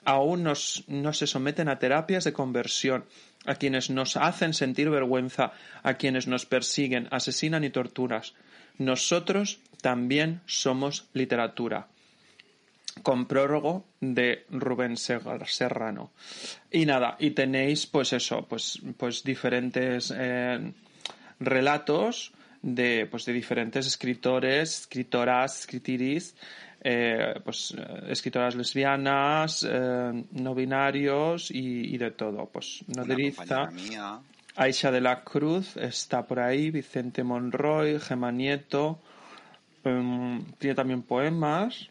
[0.04, 3.04] aún nos- no se someten a terapias de conversión,
[3.44, 5.52] a quienes nos hacen sentir vergüenza,
[5.82, 8.34] a quienes nos persiguen, asesinan y torturas.
[8.78, 11.88] Nosotros también somos literatura.
[13.02, 16.12] Con prólogo de Rubén Serrano.
[16.70, 20.72] Y nada, y tenéis pues eso, pues, pues diferentes eh,
[21.40, 26.34] relatos de, pues, de diferentes escritores, escritoras, escritiris,
[26.84, 27.74] eh, pues
[28.08, 32.46] escritoras lesbianas, eh, no binarios y, de todo.
[32.46, 33.70] Pues Noderiza,
[34.56, 38.98] Aisha de la Cruz está por ahí, Vicente Monroy, Gema Nieto,
[39.84, 41.88] em, tiene también poemas.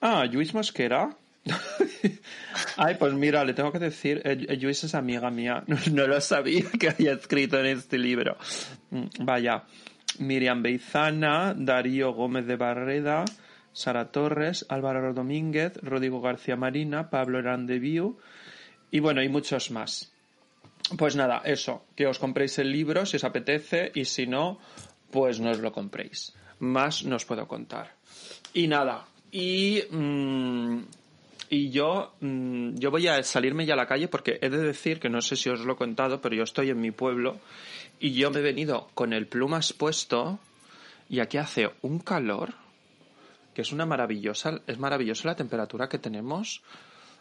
[0.00, 1.10] Ah, Luis Mosquera.
[2.76, 6.64] Ay, pues mira, le tengo que decir, eh, Luis es amiga mía, no, lo sabía
[6.78, 8.36] que había escrito en este libro.
[8.90, 9.64] Mm, vaya,
[10.18, 13.24] Miriam Beizana, Darío Gómez de Barreda,
[13.72, 18.18] Sara Torres, Álvaro Domínguez, Rodrigo García Marina, Pablo Viu
[18.90, 20.12] y bueno, y muchos más.
[20.96, 24.58] Pues nada, eso, que os compréis el libro si os apetece y si no,
[25.10, 26.34] pues no os lo compréis.
[26.60, 27.94] Más no os puedo contar.
[28.54, 30.78] Y nada, y, mm,
[31.50, 35.00] y yo, mm, yo voy a salirme ya a la calle porque he de decir
[35.00, 37.38] que no sé si os lo he contado, pero yo estoy en mi pueblo
[38.00, 40.38] y yo me he venido con el plumas puesto
[41.08, 42.54] y aquí hace un calor
[43.54, 46.62] que es una maravillosa, es maravillosa la temperatura que tenemos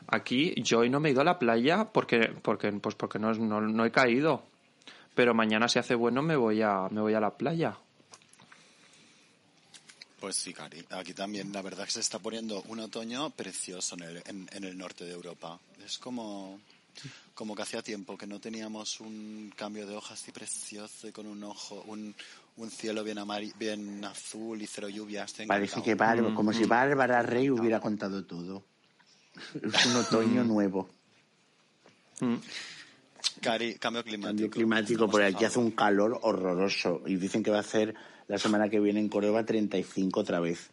[0.07, 0.53] aquí.
[0.57, 3.85] Yo hoy no me he ido a la playa porque, porque, pues porque no, no,
[3.85, 4.43] he caído.
[5.15, 7.77] Pero mañana si hace bueno me voy a, me voy a la playa.
[10.19, 10.83] Pues sí, Cari.
[10.91, 14.77] Aquí también la verdad que se está poniendo un otoño precioso en el, en el
[14.77, 15.59] norte de Europa.
[15.85, 16.59] Es como
[17.33, 21.43] como que hacía tiempo que no teníamos un cambio de hojas así precioso con un
[21.43, 22.15] ojo, un,
[22.57, 23.19] un cielo bien,
[23.59, 25.35] bien azul y cero lluvias.
[25.47, 26.67] Parece que Bárbara, como si mm.
[26.67, 28.63] Bárbara Rey hubiera contado todo.
[29.63, 30.47] Es un otoño mm.
[30.47, 30.89] nuevo.
[32.21, 32.37] Mm.
[33.41, 34.29] Cari, cambio climático.
[34.29, 37.93] Cambio climático, por aquí hace un calor horroroso y dicen que va a hacer
[38.27, 40.69] la semana que viene en Córdoba 35 otra vez.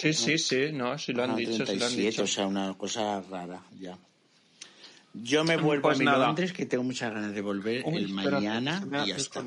[0.00, 2.24] Sí, sí, sí, no, si lo han, dicho, lo han dicho.
[2.24, 3.96] O sea, una cosa rara, ya.
[5.14, 8.86] Yo me vuelvo pues a mi Londres, que tengo muchas ganas de volver el mañana
[9.04, 9.42] y ya está.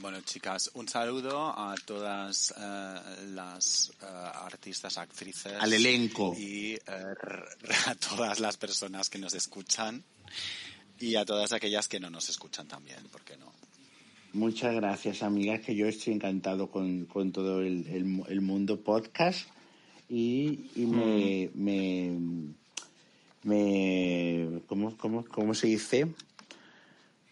[0.00, 3.00] Bueno, chicas, un saludo a todas eh,
[3.32, 5.54] las eh, artistas, actrices.
[5.58, 6.34] Al elenco.
[6.36, 6.80] Y eh,
[7.86, 10.04] a todas las personas que nos escuchan.
[11.00, 13.52] Y a todas aquellas que no nos escuchan también, ¿por qué no?
[14.32, 17.86] Muchas gracias, amigas, que yo estoy encantado con, todo el,
[18.28, 19.48] el mundo podcast
[20.08, 21.64] y, y me, mm.
[21.64, 22.18] me,
[23.42, 26.08] me ¿cómo, cómo, cómo se dice?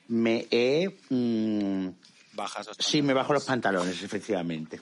[0.09, 0.99] Me he...
[1.11, 1.91] Mm,
[2.35, 4.81] Bajas los sí, me bajo los pantalones, efectivamente.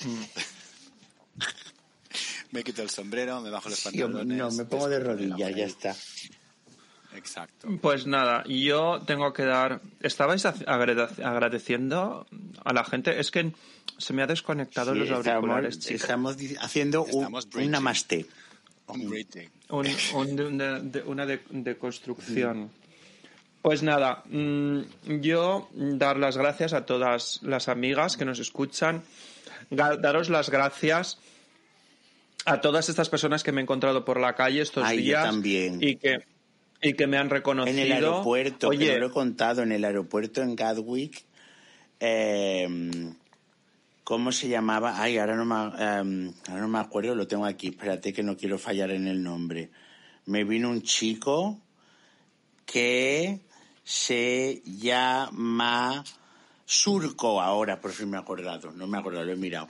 [2.50, 4.36] me quito el sombrero, me bajo los pantalones.
[4.36, 5.94] no, me pongo de rodillas, ya está.
[7.16, 7.68] Exacto.
[7.80, 9.80] Pues nada, yo tengo que dar.
[10.00, 12.26] Estabais agradeciendo
[12.64, 13.18] a la gente.
[13.18, 13.52] Es que
[13.98, 15.90] se me ha desconectado los auriculares.
[15.90, 18.26] Estamos, haciendo un, namaste.
[21.04, 22.70] una de, construcción.
[23.62, 24.80] Pues nada, mm,
[25.20, 29.02] yo dar las gracias a todas las amigas que nos escuchan.
[29.70, 31.18] Daros las gracias
[32.46, 35.24] a todas estas personas que me he encontrado por la calle estos días.
[35.24, 35.78] también.
[35.82, 36.24] Y que
[36.82, 37.76] y que me han reconocido.
[37.76, 41.24] En el aeropuerto, Oye, que no lo he contado, en el aeropuerto en Gatwick,
[41.98, 43.14] em,
[44.04, 45.00] ¿cómo se llamaba?
[45.00, 48.36] Ay, ahora no, me, em, ahora no me acuerdo, lo tengo aquí, espérate que no
[48.36, 49.70] quiero fallar en el nombre.
[50.26, 51.58] Me vino un chico
[52.64, 53.40] que
[53.84, 56.04] se llama
[56.64, 59.68] Surco ahora, por fin me he acordado, no me he acordado, lo he mirado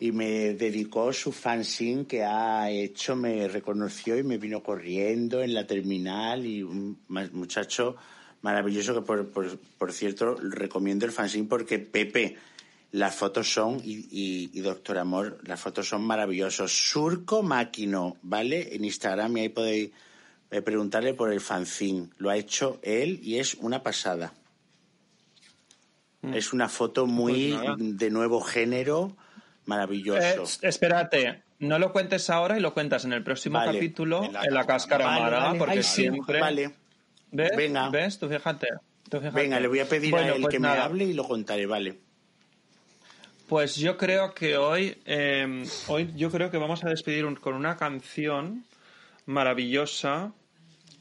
[0.00, 5.54] y me dedicó su fanzine que ha hecho, me reconoció y me vino corriendo en
[5.54, 7.96] la terminal y un muchacho
[8.42, 12.36] maravilloso que por, por, cierto recomiendo el fanzine porque Pepe,
[12.92, 16.72] las fotos son, y, y, Doctor Amor, las fotos son maravillosos.
[16.72, 18.74] Surco Máquino, ¿vale?
[18.74, 19.90] En Instagram y ahí podéis
[20.50, 22.08] eh, preguntarle por el fanzine.
[22.18, 24.32] Lo ha hecho él y es una pasada.
[26.22, 26.34] Mm.
[26.34, 29.16] Es una foto muy pues de nuevo género
[29.68, 30.20] Maravilloso.
[30.64, 34.64] Eh, espérate, no lo cuentes ahora y lo cuentas en el próximo capítulo en la,
[34.64, 36.40] cáscara porque siempre.
[36.40, 36.70] Vale.
[37.30, 37.50] ¿Ves?
[37.54, 37.90] Venga.
[37.90, 38.18] ¿Ves?
[38.18, 38.66] Tú fíjate.
[39.34, 41.98] Venga, le voy a pedir a él pues que me hable y lo contaré, vale.
[43.46, 47.76] Pues yo creo que hoy, em, hoy yo creo que vamos a despedir con una
[47.76, 48.64] canción
[49.26, 50.32] maravillosa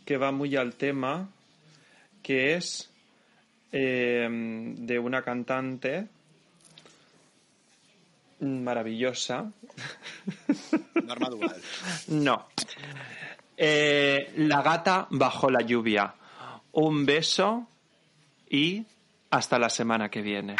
[0.03, 1.29] que va muy al tema,
[2.21, 2.91] que es
[3.71, 6.09] em, de una cantante
[8.39, 9.51] maravillosa.
[11.03, 11.29] Norma
[12.07, 12.47] No.
[13.55, 16.13] Eh, la gata bajo la lluvia.
[16.73, 17.67] Un beso
[18.49, 18.85] y
[19.31, 20.55] hasta la semana que viene.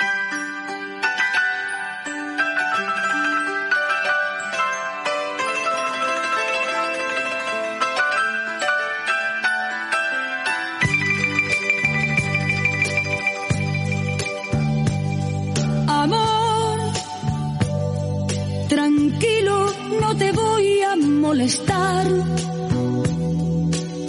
[21.48, 22.08] A molestar.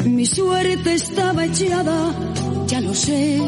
[0.05, 2.13] Mi suerte estaba echada,
[2.67, 3.41] ya lo sé.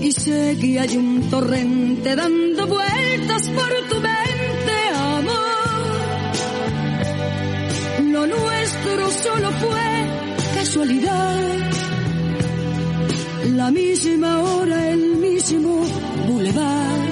[0.00, 5.36] Y sé que hay un torrente dando vueltas por tu mente, amor.
[8.12, 10.06] Lo nuestro solo fue
[10.54, 11.36] casualidad.
[13.54, 15.82] La misma hora, el mismo
[16.26, 17.07] bulevar.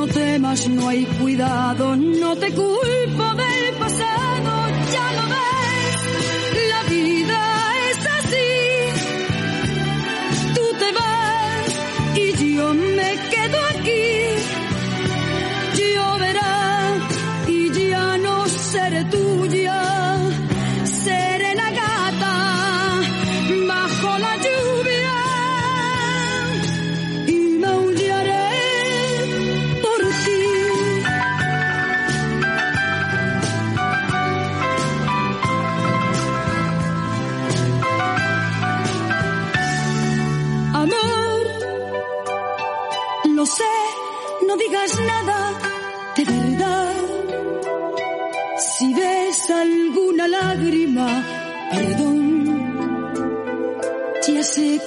[0.00, 4.52] No temas, no hay cuidado, no te culpo del pasado,
[4.94, 5.49] ya lo ves,